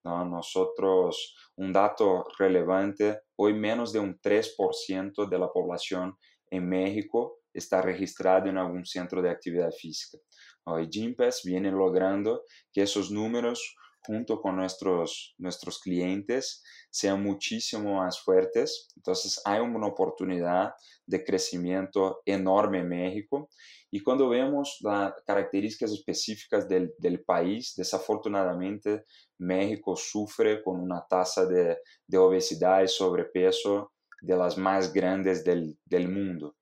¿no? 0.05 0.25
Nosotros, 0.25 1.35
un 1.57 1.73
dato 1.73 2.25
relevante, 2.39 3.21
hoy 3.37 3.55
menos 3.55 3.93
de 3.93 4.01
un 4.01 4.21
3% 4.21 5.29
de 5.29 5.39
la 5.39 5.49
población 5.51 6.17
en 6.51 6.69
México 6.69 7.39
está 7.55 7.83
registrada 7.83 8.49
en 8.49 8.59
algún 8.59 8.85
centro 8.85 9.23
de 9.23 9.31
actividad 9.31 9.71
física. 9.71 10.19
Hoy 10.65 10.89
Gympass 10.91 11.43
viene 11.45 11.71
logrando 11.71 12.45
que 12.73 12.83
esos 12.83 13.11
números 13.11 13.77
junto 14.05 14.41
con 14.41 14.57
nuestros, 14.57 15.35
nuestros 15.39 15.81
clientes 15.81 16.63
sean 16.91 17.23
muchísimo 17.23 17.97
más 17.97 18.21
fuertes. 18.21 18.89
Entonces 18.97 19.41
hay 19.45 19.61
una 19.61 19.87
oportunidad 19.87 20.73
de 21.07 21.25
crecimiento 21.25 22.21
enorme 22.25 22.81
en 22.81 22.89
México. 22.89 23.49
Y 23.91 24.01
cuando 24.01 24.29
vemos 24.29 24.79
las 24.81 25.13
características 25.27 25.93
específicas 25.93 26.69
del, 26.69 26.95
del 26.99 27.23
país, 27.25 27.75
desafortunadamente 27.77 29.05
México 29.39 29.97
sufre 29.97 30.63
con 30.63 30.81
una 30.81 31.05
tasa 31.09 31.47
de, 31.47 31.79
de 32.07 32.19
obesidad 32.19 32.83
y 32.83 32.89
sobrepeso 32.89 33.93
de 34.21 34.37
las 34.37 34.57
más 34.57 34.93
grandes 34.93 35.45
del, 35.45 35.79
del 35.85 36.09
mundo. 36.09 36.55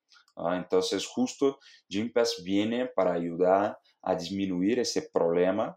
Entonces, 0.52 1.06
justo 1.06 1.58
Gympass 1.88 2.42
viene 2.44 2.86
para 2.86 3.12
ayudar 3.12 3.78
a 4.02 4.14
disminuir 4.14 4.78
ese 4.78 5.10
problema 5.12 5.76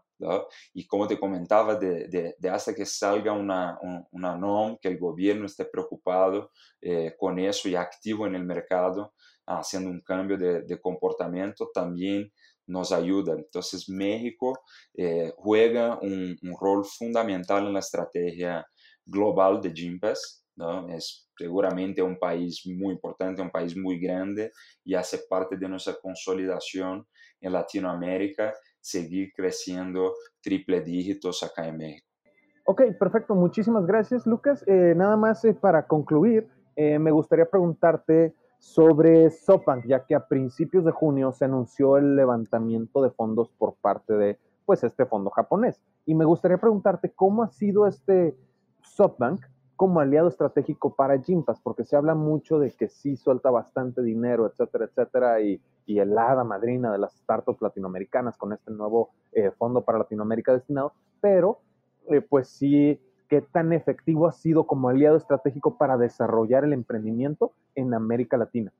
y 0.72 0.86
como 0.86 1.06
te 1.06 1.18
comentaba, 1.18 1.76
de, 1.76 2.34
de, 2.38 2.48
hasta 2.48 2.74
que 2.74 2.86
salga 2.86 3.32
una, 3.32 3.78
una, 4.12 4.36
NOM, 4.36 4.78
que 4.80 4.88
el 4.88 4.98
gobierno 4.98 5.46
esté 5.46 5.64
preocupado 5.64 6.50
eh, 6.80 7.14
con 7.18 7.38
eso 7.38 7.68
y 7.68 7.74
activo 7.74 8.26
en 8.26 8.34
el 8.34 8.44
mercado, 8.44 9.14
haciendo 9.46 9.90
un 9.90 10.00
cambio 10.00 10.38
de, 10.38 10.80
comportamiento, 10.80 11.70
también 11.72 12.32
nos 12.66 12.92
ayuda. 12.92 13.34
Entonces, 13.34 13.88
México 13.88 14.60
eh, 14.94 15.32
juega 15.36 15.98
un, 16.00 16.36
un, 16.42 16.56
rol 16.58 16.84
fundamental 16.84 17.66
en 17.66 17.74
la 17.74 17.80
estrategia 17.80 18.66
global 19.04 19.60
de 19.60 19.72
Gympass. 19.72 20.43
¿No? 20.56 20.88
Es 20.88 21.30
seguramente 21.36 22.02
un 22.02 22.18
país 22.18 22.62
muy 22.66 22.94
importante, 22.94 23.42
un 23.42 23.50
país 23.50 23.76
muy 23.76 23.98
grande 23.98 24.52
y 24.84 24.94
hace 24.94 25.18
parte 25.28 25.56
de 25.56 25.68
nuestra 25.68 25.94
consolidación 26.00 27.06
en 27.40 27.52
Latinoamérica 27.52 28.54
seguir 28.80 29.32
creciendo 29.34 30.14
triple 30.42 30.80
dígitos 30.80 31.42
acá 31.42 31.66
en 31.66 31.78
México. 31.78 32.06
Ok, 32.66 32.82
perfecto. 32.98 33.34
Muchísimas 33.34 33.86
gracias, 33.86 34.26
Lucas. 34.26 34.64
Eh, 34.66 34.94
nada 34.96 35.16
más 35.16 35.44
eh, 35.44 35.54
para 35.54 35.86
concluir, 35.86 36.48
eh, 36.76 36.98
me 36.98 37.10
gustaría 37.10 37.44
preguntarte 37.44 38.34
sobre 38.58 39.30
SoftBank, 39.30 39.86
ya 39.86 40.06
que 40.06 40.14
a 40.14 40.26
principios 40.26 40.84
de 40.86 40.90
junio 40.90 41.32
se 41.32 41.44
anunció 41.44 41.98
el 41.98 42.16
levantamiento 42.16 43.02
de 43.02 43.10
fondos 43.10 43.50
por 43.58 43.74
parte 43.74 44.14
de 44.14 44.38
pues 44.64 44.82
este 44.82 45.04
fondo 45.04 45.28
japonés. 45.28 45.82
Y 46.06 46.14
me 46.14 46.24
gustaría 46.24 46.56
preguntarte 46.56 47.12
cómo 47.14 47.42
ha 47.42 47.48
sido 47.48 47.86
este 47.86 48.34
SoftBank 48.82 49.44
como 49.76 50.00
aliado 50.00 50.28
estratégico 50.28 50.94
para 50.94 51.16
Gympass, 51.16 51.60
porque 51.60 51.84
se 51.84 51.96
habla 51.96 52.14
mucho 52.14 52.58
de 52.58 52.70
que 52.70 52.88
sí 52.88 53.16
suelta 53.16 53.50
bastante 53.50 54.02
dinero, 54.02 54.46
etcétera, 54.46 54.84
etcétera, 54.84 55.40
y, 55.40 55.60
y 55.86 55.98
el 55.98 56.16
hada 56.16 56.44
madrina 56.44 56.92
de 56.92 56.98
las 56.98 57.14
startups 57.16 57.60
latinoamericanas 57.60 58.36
con 58.36 58.52
este 58.52 58.70
nuevo 58.70 59.10
eh, 59.32 59.50
fondo 59.50 59.82
para 59.82 59.98
Latinoamérica 59.98 60.52
destinado, 60.52 60.92
pero 61.20 61.60
eh, 62.08 62.20
pues 62.20 62.48
sí, 62.48 63.00
qué 63.28 63.40
tan 63.40 63.72
efectivo 63.72 64.26
ha 64.26 64.32
sido 64.32 64.66
como 64.66 64.88
aliado 64.88 65.16
estratégico 65.16 65.76
para 65.76 65.96
desarrollar 65.96 66.64
el 66.64 66.72
emprendimiento 66.72 67.52
en 67.74 67.94
América 67.94 68.36
Latina. 68.36 68.72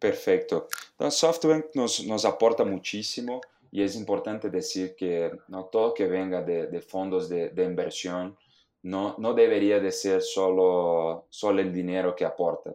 Perfecto. 0.00 0.68
SoftBank 0.98 1.66
nos, 1.74 2.04
nos 2.06 2.24
aporta 2.24 2.64
muchísimo 2.64 3.40
y 3.70 3.82
es 3.82 3.96
importante 3.96 4.50
decir 4.50 4.94
que 4.96 5.32
no 5.48 5.64
todo 5.64 5.94
que 5.94 6.06
venga 6.06 6.42
de, 6.42 6.80
fondos 6.80 7.28
de, 7.28 7.52
inversión 7.64 8.36
no, 8.84 9.16
no 9.18 9.32
debería 9.32 9.80
de 9.80 9.90
ser 9.90 10.20
solo, 10.20 11.26
solo 11.30 11.62
el 11.62 11.72
dinero 11.72 12.14
que 12.14 12.26
aporta, 12.26 12.70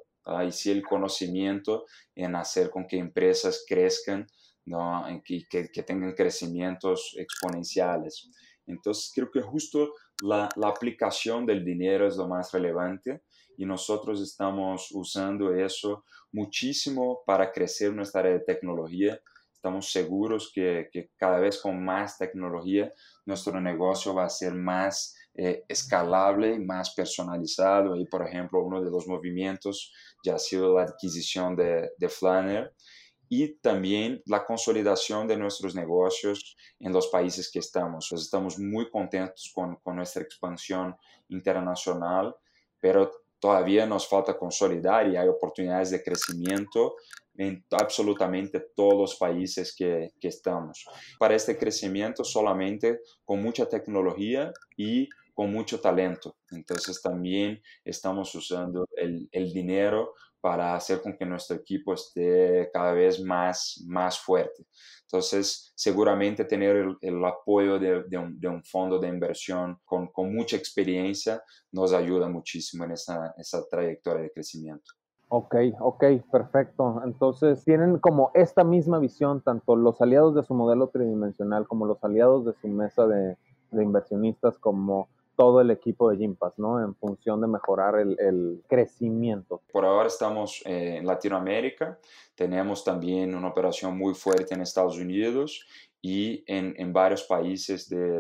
y 0.46 0.52
sí 0.52 0.72
el 0.72 0.84
conocimiento 0.84 1.86
en 2.16 2.36
hacer 2.36 2.72
con 2.72 2.88
que 2.88 2.98
empresas 2.98 3.64
crezcan, 3.68 4.28
¿no? 4.66 5.06
que, 5.24 5.46
que, 5.50 5.84
tengan 5.84 6.14
crecimientos 6.14 7.16
exponenciales. 7.18 8.28
Entonces, 8.66 9.12
creo 9.14 9.30
que 9.30 9.42
justo 9.42 9.94
la, 10.24 10.50
la, 10.56 10.70
aplicación 10.70 11.46
del 11.46 11.64
dinero 11.64 12.08
es 12.08 12.18
lo 12.18 12.28
más 12.28 12.52
relevante 12.52 13.22
y 13.56 13.66
nosotros 13.66 14.20
estamos 14.22 14.90
usando 14.92 15.54
eso 15.54 16.06
muchísimo 16.32 17.22
para 17.26 17.52
crecer 17.52 17.94
nuestra 17.94 18.22
área 18.22 18.34
de 18.34 18.40
tecnología. 18.40 19.20
Estamos 19.54 19.92
seguros 19.92 20.52
que, 20.54 20.90
que 20.92 21.12
cada 21.18 21.40
vez 21.40 21.60
con 21.62 21.84
más 21.84 22.18
tecnología 22.18 22.92
nuestro 23.26 23.60
negocio 23.62 24.16
va 24.16 24.26
a 24.26 24.30
ser 24.30 24.54
más 24.54 25.16
eh, 25.42 25.64
escalable 25.70 26.60
más 26.60 26.94
personalizado. 26.94 27.96
Y, 27.96 28.06
por 28.06 28.28
ejemplo, 28.28 28.62
uno 28.62 28.84
de 28.84 28.92
los 28.92 29.08
movimientos 29.08 29.94
ya 30.22 30.36
ha 30.36 30.38
sido 30.38 30.76
la 30.76 30.84
adquisición 30.84 31.56
de, 31.56 31.92
de 31.98 32.10
Flanner 32.10 32.74
y 33.30 33.54
también 33.60 34.22
la 34.26 34.44
consolidación 34.44 35.30
de 35.30 35.38
nuestros 35.38 35.76
negocios 35.76 36.58
en 36.82 36.92
los 36.92 37.08
países 37.08 37.50
que 37.50 37.60
estamos. 37.60 38.12
Estamos 38.12 38.60
muy 38.60 38.90
contentos 38.90 39.50
con, 39.56 39.78
con 39.78 39.96
nuestra 39.96 40.24
expansión 40.24 40.94
internacional, 41.30 42.36
pero 42.82 43.10
todavía 43.40 43.86
nos 43.86 44.10
falta 44.10 44.38
consolidar 44.38 45.08
y 45.08 45.16
hay 45.16 45.30
oportunidades 45.30 45.92
de 45.92 46.04
crecimiento 46.04 46.96
en 47.36 47.64
absolutamente 47.72 48.60
todos 48.76 48.96
los 48.96 49.16
países 49.16 49.74
que, 49.74 50.12
que, 50.20 50.28
estamos. 50.28 50.86
Para 51.18 51.36
este 51.36 51.58
crecimiento 51.58 52.26
solamente 52.26 53.00
con 53.24 53.42
mucha 53.42 53.70
tecnología 53.70 54.52
y 54.76 55.08
con 55.40 55.54
mucho 55.54 55.80
talento. 55.80 56.36
Entonces 56.52 57.02
también 57.02 57.62
estamos 57.86 58.36
usando 58.36 58.86
el, 58.98 59.30
el 59.32 59.54
dinero 59.54 60.12
para 60.42 60.76
hacer 60.76 61.02
con 61.02 61.16
que 61.16 61.26
nuestro 61.26 61.56
equipo 61.56 61.94
esté 61.94 62.70
cada 62.74 62.92
vez 62.92 63.24
más, 63.24 63.82
más 63.88 64.20
fuerte. 64.20 64.66
Entonces, 65.04 65.72
seguramente 65.78 66.44
tener 66.44 66.98
el, 67.00 67.24
apoyo 67.24 67.80
de, 67.80 68.04
de, 68.10 68.48
un, 68.50 68.64
fondo 68.66 69.00
de 69.00 69.08
inversión 69.08 69.80
con, 69.86 70.08
con, 70.08 70.36
mucha 70.36 70.58
experiencia 70.58 71.42
nos 71.72 71.94
ayuda 71.94 72.28
muchísimo 72.28 72.84
en 72.84 72.92
esa, 72.92 73.34
esa 73.38 73.66
trayectoria 73.70 74.24
de 74.24 74.32
crecimiento. 74.32 74.92
Ok, 75.30 75.56
ok, 75.80 76.04
perfecto. 76.30 77.02
Entonces, 77.06 77.64
tienen 77.64 78.00
como 78.00 78.32
esta 78.34 78.66
misma 78.66 79.00
visión, 79.00 79.42
tanto 79.42 79.78
los 79.78 80.02
aliados 80.02 80.36
de 80.36 80.44
su 80.44 80.54
modelo 80.54 80.90
tridimensional 80.90 81.66
como 81.66 81.86
los 81.86 82.04
aliados 82.04 82.44
de 82.44 82.52
su 82.60 82.68
mesa 82.68 83.08
de, 83.08 83.38
de 83.72 83.84
inversionistas, 83.84 84.58
como 84.58 85.08
todo 85.40 85.62
el 85.62 85.72
equipo 85.72 86.10
de 86.10 86.18
Gympass, 86.18 86.60
¿no? 86.60 86.84
En 86.84 86.94
función 86.96 87.40
de 87.40 87.48
mejorar 87.48 87.96
el, 87.98 88.62
crecimiento. 88.68 89.62
Por 89.72 89.86
ahora 89.86 90.10
estamos 90.10 90.62
eh, 90.66 90.98
en 90.98 91.06
Latinoamérica, 91.06 91.98
tenemos 92.36 92.84
también 92.84 93.34
una 93.34 93.48
operación 93.48 93.98
muy 93.98 94.14
fuerte 94.16 94.54
en 94.54 94.60
Estados 94.60 94.98
Unidos 94.98 95.66
y 96.02 96.44
en, 96.46 96.74
en 96.76 96.92
varios 96.92 97.24
países 97.24 97.88
de, 97.88 98.20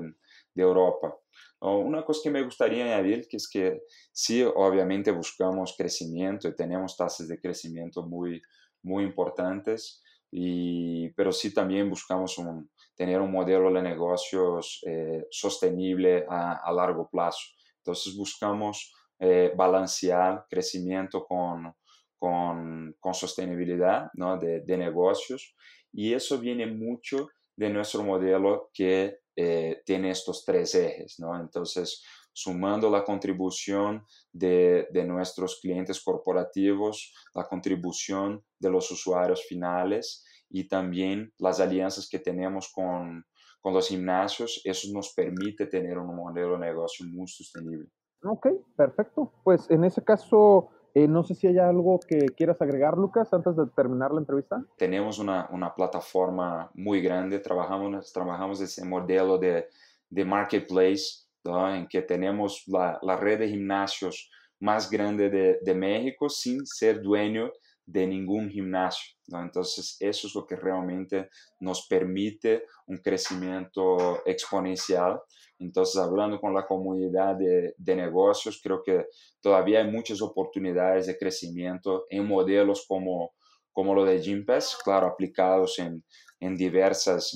de 0.53 0.63
Europa. 0.63 1.13
Una 1.59 2.05
cosa 2.05 2.21
que 2.23 2.31
me 2.31 2.41
gustaría 2.41 2.85
añadir 2.85 3.27
que 3.27 3.35
es 3.35 3.49
que 3.49 3.81
sí, 4.13 4.41
obviamente 4.41 5.11
buscamos 5.11 5.75
crecimiento 5.77 6.47
y 6.47 6.55
tenemos 6.55 6.95
tasas 6.95 7.27
de 7.27 7.37
crecimiento 7.37 8.01
muy, 8.01 8.41
muy 8.81 9.03
importantes, 9.03 10.01
y, 10.31 11.09
pero 11.17 11.33
sí 11.33 11.53
también 11.53 11.89
buscamos 11.89 12.37
un, 12.37 12.69
tener 12.99 13.21
un 13.21 13.31
modelo 13.31 13.71
de 13.71 13.81
negocios 13.81 14.81
eh, 14.85 15.25
sostenible 15.31 16.25
a, 16.29 16.69
largo 16.73 17.09
plazo. 17.09 17.39
Entonces 17.77 18.13
buscamos 18.13 18.93
eh, 19.17 19.53
balancear 19.55 20.45
crecimiento 20.49 21.23
con, 21.25 21.73
con, 22.17 22.93
con 22.99 23.13
sostenibilidad 23.13 24.09
¿no? 24.15 24.37
de, 24.37 24.59
de, 24.65 24.77
negocios 24.77 25.55
y 25.93 26.13
eso 26.13 26.39
viene 26.39 26.65
mucho 26.65 27.29
de 27.55 27.69
nuestro 27.69 28.03
modelo 28.03 28.69
que 28.73 29.19
eh, 29.33 29.81
tiene 29.85 30.11
estos 30.11 30.43
tres 30.43 30.75
ejes. 30.75 31.19
¿no? 31.19 31.39
Entonces, 31.39 32.03
sumando 32.33 32.89
la 32.89 33.05
contribución 33.05 34.05
de, 34.33 34.89
de, 34.91 35.05
nuestros 35.05 35.61
clientes 35.61 36.03
corporativos, 36.03 37.13
la 37.33 37.47
contribución 37.47 38.43
de 38.59 38.69
los 38.69 38.91
usuarios 38.91 39.45
finales 39.47 40.25
y 40.49 40.67
también 40.67 41.31
las 41.37 41.59
alianzas 41.59 42.09
que 42.09 42.19
tenemos 42.19 42.71
con, 42.73 43.23
con 43.61 43.73
los 43.73 43.87
gimnasios, 43.87 44.61
eso 44.63 44.87
nos 44.93 45.13
permite 45.13 45.67
tener 45.67 45.97
un 45.97 46.15
modelo 46.15 46.53
de 46.53 46.59
negocio 46.59 47.05
muy 47.05 47.27
sostenible. 47.27 47.87
Ok, 48.23 48.47
perfecto. 48.75 49.31
Pues 49.43 49.69
en 49.69 49.83
ese 49.83 50.03
caso, 50.03 50.69
eh, 50.93 51.07
no 51.07 51.23
sé 51.23 51.35
si 51.35 51.47
hay 51.47 51.57
algo 51.57 51.99
que 51.99 52.27
quieras 52.35 52.61
agregar, 52.61 52.97
Lucas, 52.97 53.31
antes 53.33 53.55
de 53.55 53.65
terminar 53.67 54.11
la 54.11 54.19
entrevista. 54.19 54.63
Tenemos 54.77 55.19
una, 55.19 55.47
una 55.51 55.73
plataforma 55.73 56.69
muy 56.73 57.01
grande, 57.01 57.39
trabajamos, 57.39 58.11
trabajamos 58.11 58.59
ese 58.61 58.85
modelo 58.85 59.37
de, 59.37 59.69
de 60.09 60.25
marketplace, 60.25 61.25
¿no? 61.43 61.73
en 61.73 61.87
que 61.87 62.01
tenemos 62.01 62.63
la, 62.67 62.99
la, 63.01 63.15
red 63.15 63.39
de 63.39 63.49
gimnasios 63.49 64.29
más 64.59 64.89
grande 64.89 65.29
de, 65.29 65.59
de 65.61 65.73
México 65.73 66.27
sin 66.27 66.65
ser 66.65 67.01
dueño 67.01 67.49
de 67.91 68.05
ningún 68.05 68.49
gimnasio. 68.49 69.15
Entonces, 69.27 69.97
eso 69.99 70.27
es 70.27 70.35
lo 70.35 70.45
que 70.45 70.55
realmente 70.55 71.29
nos 71.59 71.87
permite 71.87 72.63
un 72.85 72.97
crecimiento 72.97 74.21
exponencial. 74.25 75.19
Entonces, 75.57 75.99
hablando 75.99 76.39
con 76.39 76.53
la 76.53 76.67
comunidad 76.67 77.35
de, 77.35 77.73
de 77.77 77.95
negocios, 77.95 78.59
creo 78.63 78.83
que 78.83 79.07
todavía 79.41 79.79
hay 79.79 79.91
muchas 79.91 80.21
oportunidades 80.21 81.07
de 81.07 81.17
crecimiento 81.17 82.05
en 82.09 82.27
modelos 82.27 82.85
como, 82.87 83.31
como 83.71 83.95
lo 83.95 84.05
de 84.05 84.19
Gympass, 84.21 84.77
claro, 84.83 85.07
aplicados 85.07 85.79
en, 85.79 86.03
en 86.39 86.55
diversas 86.55 87.35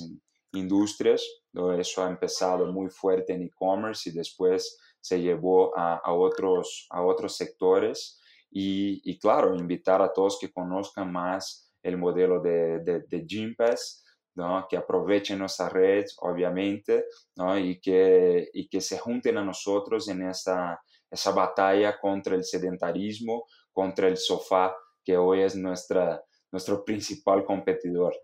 industrias. 0.52 1.26
Eso 1.78 2.04
ha 2.04 2.10
empezado 2.10 2.72
muy 2.72 2.90
fuerte 2.90 3.32
en 3.32 3.42
e-commerce 3.42 4.08
y 4.08 4.12
después 4.12 4.78
se 5.00 5.20
llevó 5.20 5.76
a, 5.76 5.96
a, 5.96 6.12
otros, 6.12 6.86
a 6.90 7.02
otros 7.02 7.36
sectores. 7.36 8.20
Y, 8.56 9.18
claro, 9.18 9.56
invitar 9.56 10.00
a 10.00 10.12
todos 10.12 10.38
que 10.40 10.52
conozcan 10.52 11.10
más 11.10 11.72
el 11.82 11.98
modelo 11.98 12.40
de, 12.40 12.78
de, 12.78 13.00
de 13.00 13.26
¿no? 14.36 14.66
que 14.68 14.76
aprovechen 14.76 15.40
nuestra 15.40 15.68
red, 15.68 16.04
obviamente, 16.18 17.06
¿no? 17.36 17.58
y, 17.58 17.80
que, 17.80 18.48
y 18.52 18.68
que 18.68 18.80
se 18.80 18.98
junten 18.98 19.38
a 19.38 19.44
nosotros 19.44 20.08
en 20.08 20.28
esa, 20.28 20.80
esa 21.10 21.32
batalla 21.32 21.98
contra 21.98 22.36
el 22.36 22.44
sedentarismo, 22.44 23.46
contra 23.72 24.06
el 24.06 24.16
sofá, 24.16 24.72
que 25.04 25.16
hoy 25.16 25.42
es 25.42 25.56
nuestra, 25.56 26.22
nuestro 26.52 26.84
principal 26.84 27.44
competidor. 27.44 28.14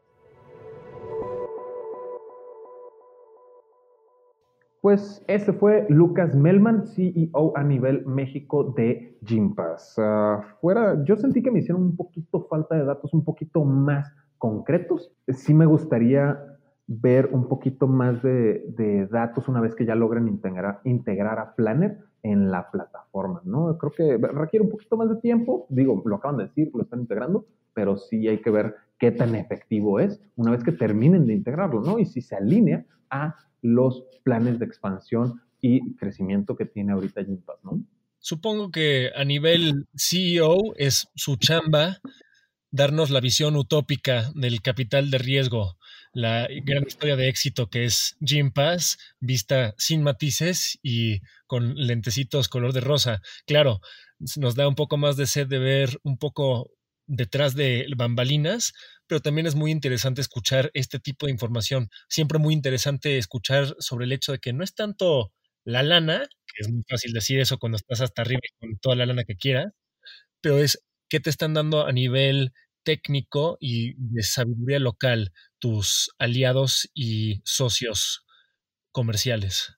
Pues 4.80 5.22
ese 5.28 5.52
fue 5.52 5.86
Lucas 5.90 6.34
Melman, 6.34 6.86
CEO 6.86 7.52
a 7.54 7.62
nivel 7.62 8.06
México 8.06 8.72
de 8.74 9.18
Gympass. 9.22 9.98
Uh, 9.98 10.42
fuera, 10.60 11.04
yo 11.04 11.16
sentí 11.16 11.42
que 11.42 11.50
me 11.50 11.58
hicieron 11.58 11.82
un 11.82 11.96
poquito 11.96 12.46
falta 12.48 12.76
de 12.76 12.84
datos, 12.84 13.12
un 13.12 13.22
poquito 13.22 13.62
más 13.62 14.10
concretos. 14.38 15.12
Sí 15.28 15.52
me 15.52 15.66
gustaría 15.66 16.38
ver 16.86 17.28
un 17.30 17.46
poquito 17.46 17.86
más 17.86 18.22
de, 18.22 19.06
datos 19.10 19.48
una 19.48 19.60
vez 19.60 19.74
que 19.74 19.84
ya 19.84 19.94
logren 19.94 20.26
integrar, 20.28 20.80
integrar 20.84 21.38
a 21.38 21.54
Planner 21.54 21.98
en 22.22 22.50
la 22.50 22.70
plataforma, 22.70 23.42
¿no? 23.44 23.76
Creo 23.76 23.92
que 23.92 24.16
requiere 24.16 24.64
un 24.64 24.70
poquito 24.70 24.96
más 24.96 25.10
de 25.10 25.16
tiempo. 25.16 25.66
Digo, 25.68 26.02
lo 26.06 26.16
acaban 26.16 26.38
de 26.38 26.44
decir, 26.44 26.70
lo 26.72 26.82
están 26.82 27.00
integrando, 27.00 27.44
pero 27.74 27.98
sí 27.98 28.26
hay 28.28 28.38
que 28.38 28.50
ver 28.50 28.74
qué 28.98 29.12
tan 29.12 29.34
efectivo 29.34 30.00
es 30.00 30.20
una 30.36 30.52
vez 30.52 30.64
que 30.64 30.72
terminen 30.72 31.26
de 31.26 31.34
integrarlo, 31.34 31.82
¿no? 31.82 31.98
Y 31.98 32.06
si 32.06 32.22
se 32.22 32.34
alinea 32.34 32.86
a 33.10 33.36
los 33.62 34.04
planes 34.24 34.58
de 34.58 34.66
expansión 34.66 35.40
y 35.60 35.96
crecimiento 35.96 36.56
que 36.56 36.66
tiene 36.66 36.92
ahorita 36.92 37.22
Gympass, 37.22 37.58
¿no? 37.62 37.84
Supongo 38.18 38.70
que 38.70 39.10
a 39.14 39.24
nivel 39.24 39.86
CEO 39.96 40.74
es 40.76 41.08
su 41.14 41.36
chamba 41.36 42.00
darnos 42.70 43.10
la 43.10 43.20
visión 43.20 43.56
utópica 43.56 44.30
del 44.34 44.62
capital 44.62 45.10
de 45.10 45.18
riesgo, 45.18 45.78
la 46.12 46.48
gran 46.64 46.86
historia 46.86 47.16
de 47.16 47.28
éxito 47.28 47.68
que 47.68 47.84
es 47.84 48.16
Gympass, 48.20 48.98
vista 49.20 49.74
sin 49.78 50.02
matices 50.02 50.78
y 50.82 51.20
con 51.46 51.74
lentecitos 51.74 52.48
color 52.48 52.72
de 52.72 52.80
rosa. 52.80 53.22
Claro, 53.46 53.80
nos 54.36 54.54
da 54.54 54.68
un 54.68 54.74
poco 54.74 54.96
más 54.96 55.16
de 55.16 55.26
sed 55.26 55.46
de 55.48 55.58
ver 55.58 55.98
un 56.02 56.18
poco 56.18 56.70
detrás 57.10 57.54
de 57.54 57.86
bambalinas, 57.96 58.72
pero 59.06 59.20
también 59.20 59.46
es 59.46 59.56
muy 59.56 59.72
interesante 59.72 60.20
escuchar 60.20 60.70
este 60.74 61.00
tipo 61.00 61.26
de 61.26 61.32
información. 61.32 61.88
Siempre 62.08 62.38
muy 62.38 62.54
interesante 62.54 63.18
escuchar 63.18 63.74
sobre 63.78 64.04
el 64.04 64.12
hecho 64.12 64.32
de 64.32 64.38
que 64.38 64.52
no 64.52 64.62
es 64.62 64.74
tanto 64.74 65.32
la 65.64 65.82
lana, 65.82 66.20
que 66.46 66.60
es 66.60 66.70
muy 66.70 66.82
fácil 66.88 67.12
decir 67.12 67.40
eso 67.40 67.58
cuando 67.58 67.76
estás 67.76 68.00
hasta 68.00 68.22
arriba 68.22 68.40
con 68.60 68.78
toda 68.78 68.96
la 68.96 69.06
lana 69.06 69.24
que 69.24 69.36
quieras, 69.36 69.72
pero 70.40 70.58
es 70.58 70.86
qué 71.08 71.18
te 71.18 71.30
están 71.30 71.52
dando 71.52 71.84
a 71.84 71.92
nivel 71.92 72.52
técnico 72.84 73.58
y 73.60 73.94
de 73.96 74.22
sabiduría 74.22 74.78
local 74.78 75.32
tus 75.58 76.14
aliados 76.18 76.88
y 76.94 77.42
socios 77.44 78.24
comerciales. 78.92 79.76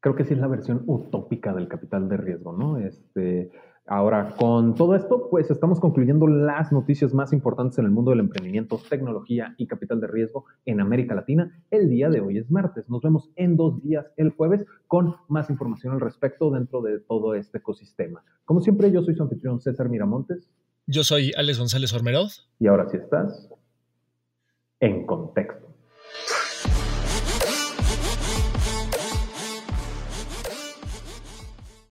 Creo 0.00 0.16
que 0.16 0.24
sí 0.24 0.32
es 0.32 0.40
la 0.40 0.48
versión 0.48 0.82
utópica 0.86 1.52
del 1.52 1.68
capital 1.68 2.08
de 2.08 2.16
riesgo, 2.16 2.56
¿no? 2.56 2.78
Este, 2.78 3.50
Ahora, 3.92 4.36
con 4.36 4.76
todo 4.76 4.94
esto, 4.94 5.28
pues 5.28 5.50
estamos 5.50 5.80
concluyendo 5.80 6.28
las 6.28 6.70
noticias 6.70 7.12
más 7.12 7.32
importantes 7.32 7.76
en 7.80 7.86
el 7.86 7.90
mundo 7.90 8.12
del 8.12 8.20
emprendimiento, 8.20 8.80
tecnología 8.88 9.52
y 9.58 9.66
capital 9.66 10.00
de 10.00 10.06
riesgo 10.06 10.44
en 10.64 10.80
América 10.80 11.16
Latina. 11.16 11.60
El 11.72 11.90
día 11.90 12.08
de 12.08 12.20
hoy 12.20 12.38
es 12.38 12.52
martes. 12.52 12.88
Nos 12.88 13.02
vemos 13.02 13.30
en 13.34 13.56
dos 13.56 13.82
días 13.82 14.06
el 14.16 14.30
jueves 14.30 14.64
con 14.86 15.16
más 15.26 15.50
información 15.50 15.92
al 15.92 16.00
respecto 16.00 16.52
dentro 16.52 16.82
de 16.82 17.00
todo 17.00 17.34
este 17.34 17.58
ecosistema. 17.58 18.22
Como 18.44 18.60
siempre, 18.60 18.92
yo 18.92 19.02
soy 19.02 19.16
su 19.16 19.24
anfitrión 19.24 19.60
César 19.60 19.88
Miramontes. 19.88 20.48
Yo 20.86 21.02
soy 21.02 21.32
Alex 21.36 21.58
González 21.58 21.92
Ormeroz. 21.92 22.48
Y 22.60 22.68
ahora 22.68 22.88
sí 22.88 22.96
estás 22.96 23.50
en 24.78 25.04
contexto. 25.04 25.69